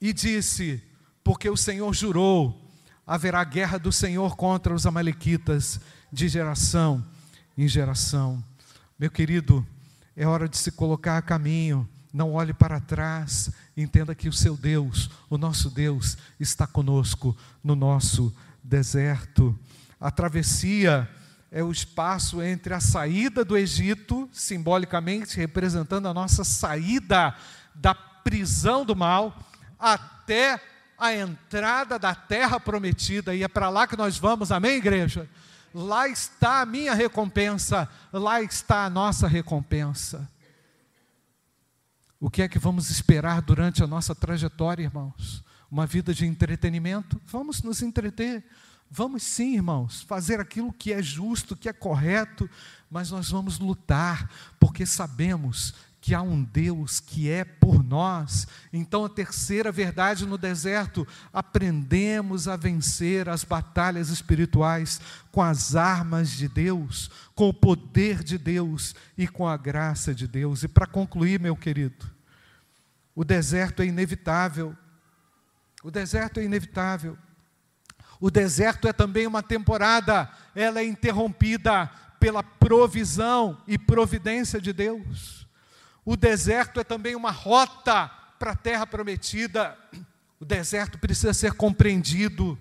E 0.06 0.12
disse: 0.12 0.80
Porque 1.24 1.50
o 1.50 1.56
Senhor 1.56 1.92
jurou 1.92 2.62
haverá 3.04 3.42
guerra 3.42 3.76
do 3.76 3.90
Senhor 3.90 4.36
contra 4.36 4.72
os 4.72 4.86
Amalequitas 4.86 5.80
de 6.12 6.28
geração 6.28 7.04
em 7.58 7.66
geração. 7.66 8.42
Meu 8.96 9.10
querido, 9.10 9.66
é 10.16 10.24
hora 10.24 10.48
de 10.48 10.56
se 10.58 10.70
colocar 10.70 11.16
a 11.18 11.22
caminho, 11.22 11.88
não 12.12 12.34
olhe 12.34 12.54
para 12.54 12.78
trás, 12.78 13.50
entenda 13.76 14.14
que 14.14 14.28
o 14.28 14.32
seu 14.32 14.56
Deus, 14.56 15.10
o 15.28 15.36
nosso 15.36 15.70
Deus, 15.70 16.16
está 16.38 16.68
conosco 16.68 17.36
no 17.64 17.74
nosso 17.74 18.32
deserto. 18.62 19.58
A 20.00 20.12
travessia 20.12 21.10
é 21.50 21.64
o 21.64 21.72
espaço 21.72 22.40
entre 22.40 22.72
a 22.72 22.78
saída 22.78 23.44
do 23.44 23.56
Egito, 23.56 24.28
simbolicamente 24.32 25.36
representando 25.36 26.06
a 26.06 26.14
nossa 26.14 26.44
saída 26.44 27.34
da 27.74 27.92
prisão 27.92 28.84
do 28.84 28.94
mal, 28.94 29.36
até 29.78 30.60
a 30.98 31.14
entrada 31.14 31.98
da 31.98 32.14
terra 32.14 32.58
prometida, 32.58 33.34
e 33.34 33.42
é 33.42 33.48
para 33.48 33.68
lá 33.68 33.86
que 33.86 33.96
nós 33.96 34.16
vamos, 34.18 34.50
amém, 34.50 34.76
igreja? 34.76 35.28
Lá 35.74 36.08
está 36.08 36.62
a 36.62 36.66
minha 36.66 36.94
recompensa, 36.94 37.88
lá 38.12 38.40
está 38.40 38.86
a 38.86 38.90
nossa 38.90 39.28
recompensa. 39.28 40.30
O 42.18 42.30
que 42.30 42.40
é 42.40 42.48
que 42.48 42.58
vamos 42.58 42.88
esperar 42.88 43.42
durante 43.42 43.82
a 43.82 43.86
nossa 43.86 44.14
trajetória, 44.14 44.84
irmãos? 44.84 45.44
Uma 45.70 45.86
vida 45.86 46.14
de 46.14 46.24
entretenimento? 46.24 47.20
Vamos 47.26 47.62
nos 47.62 47.82
entreter. 47.82 48.42
Vamos 48.90 49.22
sim, 49.22 49.54
irmãos, 49.54 50.02
fazer 50.02 50.40
aquilo 50.40 50.72
que 50.72 50.92
é 50.92 51.02
justo, 51.02 51.56
que 51.56 51.68
é 51.68 51.72
correto, 51.72 52.48
mas 52.90 53.10
nós 53.10 53.30
vamos 53.30 53.58
lutar, 53.58 54.30
porque 54.58 54.86
sabemos 54.86 55.74
que 56.06 56.14
há 56.14 56.22
um 56.22 56.44
Deus 56.44 57.00
que 57.00 57.28
é 57.28 57.44
por 57.44 57.82
nós. 57.82 58.46
Então, 58.72 59.04
a 59.04 59.08
terceira 59.08 59.72
verdade 59.72 60.24
no 60.24 60.38
deserto, 60.38 61.04
aprendemos 61.32 62.46
a 62.46 62.54
vencer 62.54 63.28
as 63.28 63.42
batalhas 63.42 64.08
espirituais 64.08 65.00
com 65.32 65.42
as 65.42 65.74
armas 65.74 66.30
de 66.30 66.46
Deus, 66.46 67.10
com 67.34 67.48
o 67.48 67.52
poder 67.52 68.22
de 68.22 68.38
Deus 68.38 68.94
e 69.18 69.26
com 69.26 69.48
a 69.48 69.56
graça 69.56 70.14
de 70.14 70.28
Deus. 70.28 70.62
E 70.62 70.68
para 70.68 70.86
concluir, 70.86 71.40
meu 71.40 71.56
querido, 71.56 72.08
o 73.12 73.24
deserto 73.24 73.82
é 73.82 73.86
inevitável. 73.86 74.76
O 75.82 75.90
deserto 75.90 76.38
é 76.38 76.44
inevitável. 76.44 77.18
O 78.20 78.30
deserto 78.30 78.86
é 78.86 78.92
também 78.92 79.26
uma 79.26 79.42
temporada, 79.42 80.30
ela 80.54 80.78
é 80.78 80.84
interrompida 80.84 81.90
pela 82.20 82.44
provisão 82.44 83.60
e 83.66 83.76
providência 83.76 84.60
de 84.60 84.72
Deus. 84.72 85.45
O 86.08 86.16
deserto 86.16 86.78
é 86.78 86.84
também 86.84 87.16
uma 87.16 87.32
rota 87.32 88.07
para 88.38 88.52
a 88.52 88.57
terra 88.57 88.86
prometida. 88.86 89.76
O 90.38 90.44
deserto 90.44 90.98
precisa 90.98 91.34
ser 91.34 91.54
compreendido. 91.54 92.57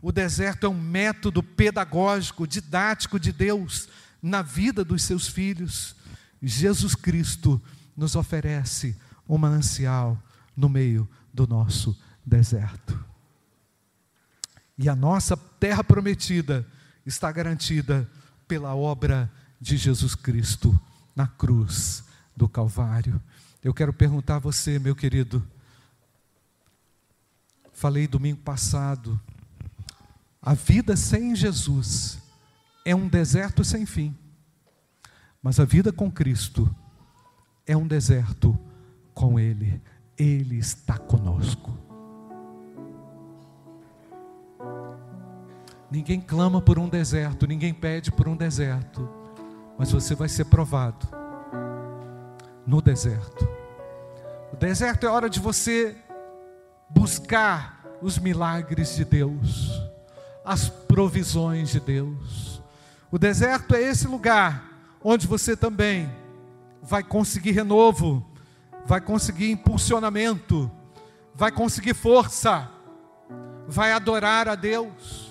O 0.00 0.10
deserto 0.10 0.64
é 0.64 0.68
um 0.70 0.80
método 0.80 1.42
pedagógico, 1.42 2.46
didático 2.46 3.20
de 3.20 3.32
Deus 3.32 3.86
na 4.22 4.40
vida 4.40 4.82
dos 4.82 5.02
seus 5.02 5.28
filhos. 5.28 5.94
Jesus 6.42 6.94
Cristo 6.94 7.60
nos 7.94 8.16
oferece 8.16 8.96
um 9.28 9.36
manancial 9.36 10.18
no 10.56 10.70
meio 10.70 11.06
do 11.34 11.46
nosso 11.46 11.94
deserto. 12.24 12.98
E 14.78 14.88
a 14.88 14.96
nossa 14.96 15.36
terra 15.36 15.84
prometida 15.84 16.66
está 17.04 17.30
garantida 17.30 18.08
pela 18.48 18.74
obra 18.74 19.30
de 19.60 19.76
Jesus 19.76 20.14
Cristo 20.14 20.80
na 21.14 21.26
cruz 21.26 22.08
do 22.36 22.48
Calvário. 22.48 23.20
Eu 23.62 23.74
quero 23.74 23.92
perguntar 23.92 24.36
a 24.36 24.38
você, 24.40 24.78
meu 24.78 24.94
querido. 24.94 25.46
Falei 27.72 28.06
domingo 28.06 28.40
passado, 28.40 29.20
a 30.40 30.54
vida 30.54 30.96
sem 30.96 31.34
Jesus 31.34 32.18
é 32.84 32.94
um 32.94 33.08
deserto 33.08 33.62
sem 33.64 33.84
fim. 33.84 34.16
Mas 35.42 35.58
a 35.60 35.64
vida 35.64 35.92
com 35.92 36.10
Cristo 36.10 36.74
é 37.66 37.76
um 37.76 37.86
deserto 37.86 38.58
com 39.14 39.38
Ele. 39.38 39.80
Ele 40.16 40.58
está 40.58 40.98
conosco. 40.98 41.76
Ninguém 45.90 46.20
clama 46.20 46.62
por 46.62 46.78
um 46.78 46.88
deserto, 46.88 47.46
ninguém 47.46 47.74
pede 47.74 48.12
por 48.12 48.28
um 48.28 48.36
deserto, 48.36 49.08
mas 49.76 49.90
você 49.90 50.14
vai 50.14 50.28
ser 50.28 50.44
provado 50.44 51.19
no 52.66 52.80
deserto. 52.80 53.48
O 54.52 54.56
deserto 54.56 55.06
é 55.06 55.10
hora 55.10 55.30
de 55.30 55.40
você 55.40 55.96
buscar 56.88 57.84
os 58.02 58.18
milagres 58.18 58.96
de 58.96 59.04
Deus, 59.04 59.80
as 60.44 60.68
provisões 60.68 61.70
de 61.70 61.80
Deus. 61.80 62.62
O 63.10 63.18
deserto 63.18 63.74
é 63.74 63.82
esse 63.82 64.06
lugar 64.06 64.68
onde 65.02 65.26
você 65.26 65.56
também 65.56 66.10
vai 66.82 67.02
conseguir 67.02 67.52
renovo, 67.52 68.26
vai 68.86 69.00
conseguir 69.00 69.50
impulsionamento, 69.50 70.70
vai 71.34 71.52
conseguir 71.52 71.94
força, 71.94 72.68
vai 73.66 73.92
adorar 73.92 74.48
a 74.48 74.54
Deus 74.54 75.30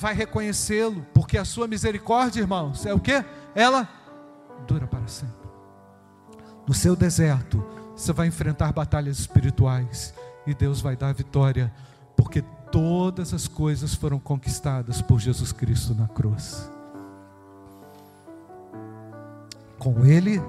vai 0.00 0.14
reconhecê-lo, 0.14 1.06
porque 1.12 1.36
a 1.36 1.44
sua 1.44 1.68
misericórdia, 1.68 2.40
irmãos, 2.40 2.86
é 2.86 2.94
o 2.94 2.98
que? 2.98 3.22
Ela 3.54 3.86
dura 4.66 4.86
para 4.86 5.06
sempre. 5.06 5.39
No 6.70 6.74
seu 6.74 6.94
deserto, 6.94 7.66
você 7.96 8.12
vai 8.12 8.28
enfrentar 8.28 8.72
batalhas 8.72 9.18
espirituais 9.18 10.14
e 10.46 10.54
Deus 10.54 10.80
vai 10.80 10.94
dar 10.94 11.12
vitória, 11.12 11.74
porque 12.16 12.42
todas 12.70 13.34
as 13.34 13.48
coisas 13.48 13.92
foram 13.92 14.20
conquistadas 14.20 15.02
por 15.02 15.18
Jesus 15.18 15.50
Cristo 15.50 15.96
na 15.96 16.06
cruz. 16.06 16.70
Com 19.80 20.06
Ele, 20.06 20.40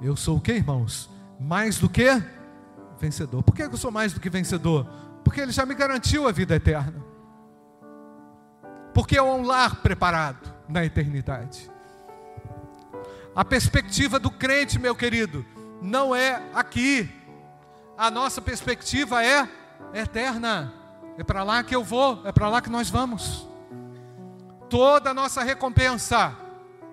eu 0.00 0.16
sou 0.16 0.38
o 0.38 0.40
que, 0.40 0.50
irmãos? 0.50 1.10
Mais 1.38 1.78
do 1.78 1.90
que 1.90 2.08
vencedor. 2.98 3.42
Por 3.42 3.54
que 3.54 3.60
eu 3.64 3.76
sou 3.76 3.90
mais 3.90 4.14
do 4.14 4.20
que 4.20 4.30
vencedor? 4.30 4.86
Porque 5.22 5.42
Ele 5.42 5.52
já 5.52 5.66
me 5.66 5.74
garantiu 5.74 6.26
a 6.26 6.32
vida 6.32 6.56
eterna 6.56 7.04
porque 8.94 9.18
é 9.18 9.22
um 9.22 9.42
lar 9.42 9.82
preparado 9.82 10.50
na 10.66 10.86
eternidade. 10.86 11.70
A 13.34 13.44
perspectiva 13.44 14.18
do 14.18 14.30
crente, 14.30 14.78
meu 14.78 14.94
querido, 14.94 15.44
não 15.80 16.14
é 16.14 16.42
aqui. 16.54 17.10
A 17.96 18.10
nossa 18.10 18.40
perspectiva 18.40 19.24
é 19.24 19.48
eterna. 19.94 20.72
É 21.18 21.24
para 21.24 21.42
lá 21.42 21.62
que 21.62 21.74
eu 21.74 21.84
vou, 21.84 22.22
é 22.24 22.32
para 22.32 22.48
lá 22.48 22.60
que 22.60 22.70
nós 22.70 22.88
vamos. 22.88 23.46
Toda 24.68 25.10
a 25.10 25.14
nossa 25.14 25.42
recompensa 25.42 26.34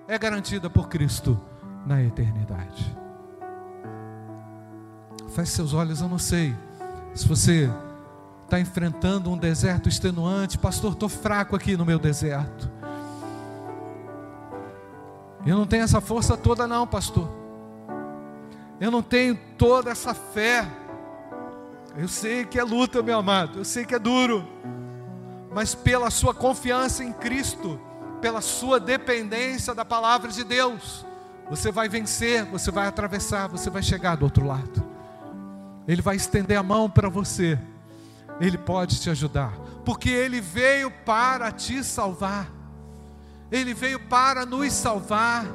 é 0.08 0.18
garantida 0.18 0.70
por 0.70 0.90
Cristo 0.90 1.40
na 1.86 2.02
eternidade. 2.02 2.98
Feche 5.30 5.52
seus 5.52 5.74
olhos, 5.74 6.02
eu 6.02 6.10
não 6.10 6.18
sei 6.18 6.56
se 7.14 7.28
você 7.28 7.70
está 8.44 8.60
enfrentando 8.60 9.30
um 9.30 9.38
deserto 9.38 9.88
extenuante, 9.88 10.58
pastor, 10.58 10.94
estou 10.94 11.10
fraco 11.10 11.56
aqui 11.56 11.78
no 11.78 11.86
meu 11.86 12.00
deserto. 12.00 12.70
Eu 15.46 15.58
não 15.58 15.68
tenho 15.68 15.84
essa 15.84 16.02
força 16.02 16.36
toda, 16.36 16.68
não, 16.68 16.88
pastor. 16.88 17.37
Eu 18.80 18.92
não 18.92 19.02
tenho 19.02 19.38
toda 19.58 19.90
essa 19.90 20.14
fé. 20.14 20.68
Eu 21.96 22.08
sei 22.08 22.46
que 22.46 22.60
é 22.60 22.64
luta, 22.64 23.02
meu 23.02 23.18
amado, 23.18 23.60
eu 23.60 23.66
sei 23.66 23.84
que 23.84 23.96
é 23.96 24.00
duro, 24.00 24.48
mas 25.52 25.74
pela 25.74 26.12
sua 26.12 26.32
confiança 26.32 27.04
em 27.04 27.12
Cristo, 27.12 27.80
pela 28.22 28.40
sua 28.40 28.80
dependência 28.80 29.74
da 29.74 29.84
palavra 29.84 30.30
de 30.30 30.44
Deus, 30.44 31.04
você 31.50 31.72
vai 31.72 31.90
vencer, 31.90 32.46
você 32.46 32.70
vai 32.70 32.86
atravessar, 32.86 33.48
você 33.48 33.72
vai 33.72 33.82
chegar 33.82 34.16
do 34.16 34.26
outro 34.26 34.46
lado. 34.46 34.84
Ele 35.88 36.02
vai 36.02 36.16
estender 36.16 36.58
a 36.58 36.62
mão 36.62 36.88
para 36.88 37.10
você. 37.10 37.58
Ele 38.40 38.60
pode 38.60 39.00
te 39.00 39.10
ajudar, 39.10 39.54
porque 39.84 40.10
Ele 40.10 40.40
veio 40.40 40.92
para 40.92 41.52
te 41.52 41.84
salvar, 41.84 42.48
Ele 43.52 43.74
veio 43.74 44.00
para 44.02 44.46
nos 44.46 44.72
salvar, 44.74 45.48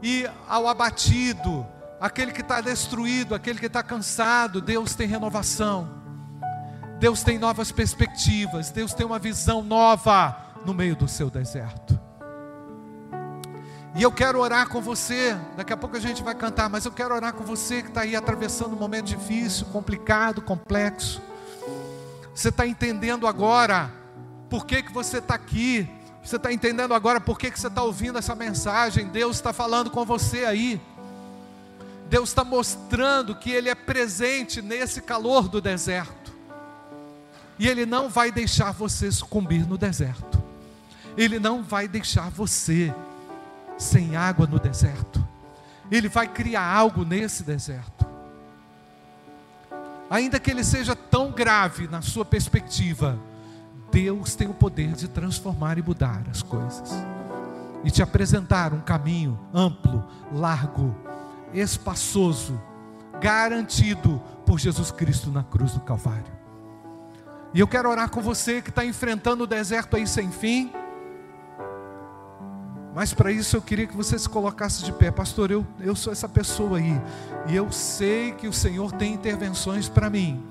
e 0.00 0.28
ao 0.48 0.68
abatido, 0.68 1.66
aquele 2.02 2.32
que 2.32 2.40
está 2.40 2.60
destruído, 2.60 3.32
aquele 3.32 3.60
que 3.60 3.66
está 3.66 3.80
cansado, 3.80 4.60
Deus 4.60 4.92
tem 4.96 5.06
renovação, 5.06 5.88
Deus 6.98 7.22
tem 7.22 7.38
novas 7.38 7.70
perspectivas, 7.70 8.72
Deus 8.72 8.92
tem 8.92 9.06
uma 9.06 9.20
visão 9.20 9.62
nova 9.62 10.36
no 10.66 10.74
meio 10.74 10.96
do 10.96 11.06
seu 11.06 11.30
deserto. 11.30 11.98
E 13.94 14.02
eu 14.02 14.10
quero 14.10 14.40
orar 14.40 14.68
com 14.68 14.80
você. 14.80 15.36
Daqui 15.56 15.72
a 15.72 15.76
pouco 15.76 15.96
a 15.96 16.00
gente 16.00 16.24
vai 16.24 16.34
cantar, 16.34 16.68
mas 16.68 16.84
eu 16.84 16.90
quero 16.90 17.14
orar 17.14 17.34
com 17.34 17.44
você 17.44 17.82
que 17.82 17.88
está 17.88 18.00
aí 18.00 18.16
atravessando 18.16 18.74
um 18.74 18.78
momento 18.78 19.04
difícil, 19.04 19.66
complicado, 19.66 20.42
complexo. 20.42 21.22
Você 22.34 22.48
está 22.48 22.66
entendendo 22.66 23.28
agora 23.28 23.92
por 24.50 24.66
que, 24.66 24.82
que 24.82 24.92
você 24.92 25.18
está 25.18 25.34
aqui. 25.34 25.88
Você 26.24 26.36
está 26.36 26.52
entendendo 26.52 26.94
agora 26.94 27.20
por 27.20 27.38
que, 27.38 27.50
que 27.50 27.60
você 27.60 27.68
está 27.68 27.82
ouvindo 27.82 28.18
essa 28.18 28.34
mensagem. 28.34 29.06
Deus 29.08 29.36
está 29.36 29.52
falando 29.52 29.90
com 29.90 30.04
você 30.04 30.46
aí. 30.46 30.80
Deus 32.12 32.28
está 32.28 32.44
mostrando 32.44 33.34
que 33.34 33.50
Ele 33.50 33.70
é 33.70 33.74
presente 33.74 34.60
nesse 34.60 35.00
calor 35.00 35.48
do 35.48 35.62
deserto. 35.62 36.30
E 37.58 37.66
Ele 37.66 37.86
não 37.86 38.10
vai 38.10 38.30
deixar 38.30 38.70
você 38.70 39.10
sucumbir 39.10 39.66
no 39.66 39.78
deserto. 39.78 40.42
Ele 41.16 41.38
não 41.38 41.62
vai 41.62 41.88
deixar 41.88 42.30
você 42.30 42.94
sem 43.78 44.14
água 44.14 44.46
no 44.46 44.58
deserto. 44.58 45.26
Ele 45.90 46.08
vai 46.08 46.28
criar 46.28 46.64
algo 46.64 47.02
nesse 47.02 47.42
deserto 47.42 48.12
ainda 50.12 50.38
que 50.38 50.50
ele 50.50 50.62
seja 50.62 50.94
tão 50.94 51.30
grave 51.30 51.88
na 51.88 52.02
sua 52.02 52.22
perspectiva, 52.22 53.18
Deus 53.90 54.34
tem 54.34 54.46
o 54.46 54.52
poder 54.52 54.92
de 54.92 55.08
transformar 55.08 55.78
e 55.78 55.82
mudar 55.82 56.22
as 56.30 56.42
coisas 56.42 56.90
e 57.82 57.90
te 57.90 58.02
apresentar 58.02 58.74
um 58.74 58.80
caminho 58.80 59.40
amplo, 59.54 60.04
largo, 60.30 60.94
espaçoso, 61.52 62.60
garantido 63.20 64.20
por 64.44 64.58
Jesus 64.58 64.90
Cristo 64.90 65.30
na 65.30 65.42
cruz 65.42 65.72
do 65.72 65.80
Calvário. 65.80 66.32
E 67.54 67.60
eu 67.60 67.68
quero 67.68 67.90
orar 67.90 68.10
com 68.10 68.20
você 68.20 68.62
que 68.62 68.70
está 68.70 68.84
enfrentando 68.84 69.44
o 69.44 69.46
deserto 69.46 69.96
aí 69.96 70.06
sem 70.06 70.30
fim 70.30 70.72
mas 72.94 73.14
para 73.14 73.32
isso 73.32 73.56
eu 73.56 73.62
queria 73.62 73.86
que 73.86 73.96
você 73.96 74.18
se 74.18 74.28
colocasse 74.28 74.84
de 74.84 74.92
pé, 74.92 75.10
pastor. 75.10 75.50
Eu, 75.50 75.66
eu 75.80 75.96
sou 75.96 76.12
essa 76.12 76.28
pessoa 76.28 76.78
aí, 76.78 77.00
e 77.48 77.56
eu 77.56 77.72
sei 77.72 78.32
que 78.32 78.46
o 78.46 78.52
Senhor 78.52 78.92
tem 78.92 79.14
intervenções 79.14 79.88
para 79.88 80.10
mim. 80.10 80.44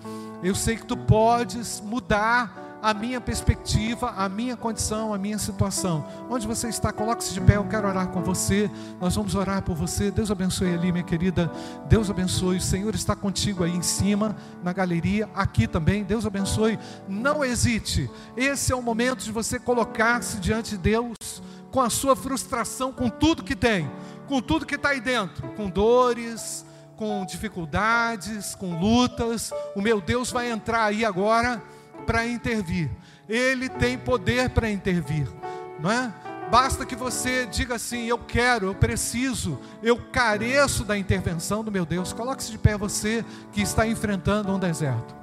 Eu 0.44 0.56
sei 0.56 0.76
que 0.76 0.86
tu 0.86 0.98
podes 0.98 1.80
mudar 1.86 2.71
a 2.82 2.94
minha 2.94 3.22
perspectiva, 3.22 4.14
a 4.18 4.28
minha 4.28 4.58
condição, 4.58 5.14
a 5.14 5.18
minha 5.18 5.38
situação. 5.38 6.06
Onde 6.30 6.48
você 6.48 6.68
está, 6.68 6.92
coloque-se 6.92 7.34
de 7.34 7.42
pé, 7.42 7.58
eu 7.58 7.64
quero 7.66 7.88
orar 7.88 8.08
com 8.08 8.22
você. 8.22 8.70
Nós 9.00 9.16
vamos 9.16 9.36
orar 9.36 9.62
por 9.62 9.76
você. 9.76 10.10
Deus 10.10 10.32
abençoe 10.32 10.74
ali, 10.74 10.92
minha 10.92 11.04
querida. 11.04 11.52
Deus 11.88 12.10
abençoe. 12.10 12.58
O 12.58 12.62
Senhor 12.62 12.96
está 12.96 13.16
contigo 13.16 13.64
aí 13.64 13.76
em 13.76 13.84
cima, 13.84 14.36
na 14.64 14.74
galeria, 14.74 15.30
aqui 15.36 15.68
também. 15.68 16.04
Deus 16.04 16.26
abençoe. 16.26 16.80
Não 17.08 17.46
hesite. 17.46 18.10
Esse 18.36 18.72
é 18.72 18.76
o 18.76 18.82
momento 18.82 19.24
de 19.24 19.32
você 19.32 19.60
colocar-se 19.60 20.40
diante 20.40 20.72
de 20.72 20.78
Deus 20.78 21.16
com 21.72 21.82
a 21.82 21.90
sua 21.90 22.16
frustração, 22.16 22.92
com 22.92 23.10
tudo 23.10 23.44
que 23.44 23.56
tem, 23.56 23.90
com 24.28 24.42
tudo 24.42 24.66
que 24.66 24.76
está 24.76 24.90
aí 24.90 25.00
dentro, 25.00 25.48
com 25.50 25.70
dores, 25.70 26.66
com 26.98 27.24
dificuldades, 27.26 28.56
com 28.56 28.80
lutas. 28.80 29.52
O 29.76 29.82
meu 29.82 30.02
Deus 30.02 30.32
vai 30.32 30.50
entrar 30.50 30.86
aí 30.86 31.06
agora 31.06 31.62
para 32.02 32.26
intervir. 32.26 32.90
Ele 33.28 33.70
tem 33.70 33.98
poder 33.98 34.50
para 34.50 34.70
intervir, 34.70 35.28
não 35.80 35.92
é? 35.92 36.14
Basta 36.50 36.86
que 36.86 36.96
você 36.96 37.46
diga 37.46 37.76
assim: 37.76 38.06
Eu 38.06 38.18
quero, 38.18 38.68
eu 38.68 38.76
preciso, 38.76 39.60
eu 39.82 39.98
careço 39.98 40.84
da 40.84 40.98
intervenção 40.98 41.64
do 41.64 41.72
meu 41.72 41.86
Deus. 41.86 42.12
Coloque-se 42.12 42.52
de 42.52 42.58
pé, 42.58 42.78
você 42.78 43.24
que 43.52 43.62
está 43.62 43.88
enfrentando 43.88 44.54
um 44.54 44.60
deserto. 44.60 45.16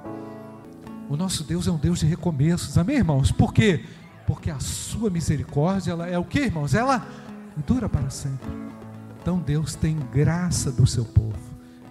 O 1.07 1.15
nosso 1.15 1.43
Deus 1.43 1.67
é 1.67 1.71
um 1.71 1.77
Deus 1.77 1.99
de 1.99 2.05
recomeços, 2.05 2.77
amém, 2.77 2.97
irmãos? 2.97 3.31
Por 3.31 3.53
quê? 3.53 3.83
porque 4.29 4.51
a 4.51 4.59
sua 4.59 5.09
misericórdia 5.09 5.91
ela 5.91 6.07
é 6.07 6.15
o 6.15 6.23
que, 6.23 6.41
irmãos? 6.41 6.75
Ela 6.75 7.03
dura 7.65 7.89
para 7.89 8.11
sempre. 8.11 8.47
Então 9.19 9.39
Deus 9.39 9.73
tem 9.73 9.97
graça 10.13 10.71
do 10.71 10.85
seu 10.85 11.03
povo. 11.03 11.33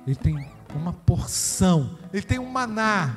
Ele 0.07 0.15
tem 0.15 0.49
uma 0.73 0.93
porção, 0.93 1.99
ele 2.13 2.23
tem 2.23 2.39
um 2.39 2.49
maná. 2.49 3.17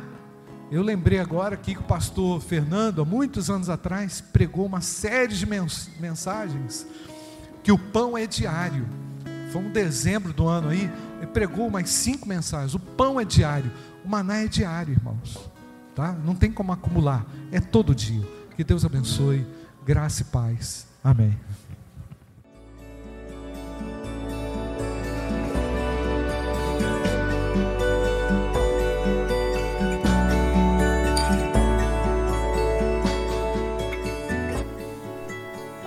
Eu 0.71 0.81
lembrei 0.81 1.19
agora 1.19 1.57
que 1.57 1.77
o 1.77 1.83
pastor 1.83 2.39
Fernando, 2.39 3.01
há 3.01 3.05
muitos 3.05 3.49
anos 3.49 3.69
atrás, 3.69 4.21
pregou 4.21 4.65
uma 4.65 4.79
série 4.79 5.35
de 5.35 5.45
mensagens 5.45 6.87
que 7.61 7.73
o 7.73 7.77
pão 7.77 8.17
é 8.17 8.25
diário. 8.25 8.87
foi 9.51 9.61
um 9.61 9.69
dezembro 9.69 10.31
do 10.31 10.47
ano 10.47 10.69
aí, 10.69 10.89
ele 11.17 11.27
pregou 11.27 11.67
umas 11.67 11.89
cinco 11.89 12.25
mensagens. 12.25 12.73
O 12.73 12.79
pão 12.79 13.19
é 13.19 13.25
diário, 13.25 13.69
o 14.05 14.07
maná 14.07 14.37
é 14.37 14.47
diário, 14.47 14.93
irmãos. 14.93 15.37
Tá? 15.93 16.13
Não 16.13 16.33
tem 16.33 16.49
como 16.49 16.71
acumular, 16.71 17.25
é 17.51 17.59
todo 17.59 17.93
dia. 17.93 18.25
Que 18.55 18.63
Deus 18.63 18.85
abençoe, 18.85 19.45
graça 19.85 20.21
e 20.21 20.25
paz. 20.25 20.87
Amém. 21.03 21.37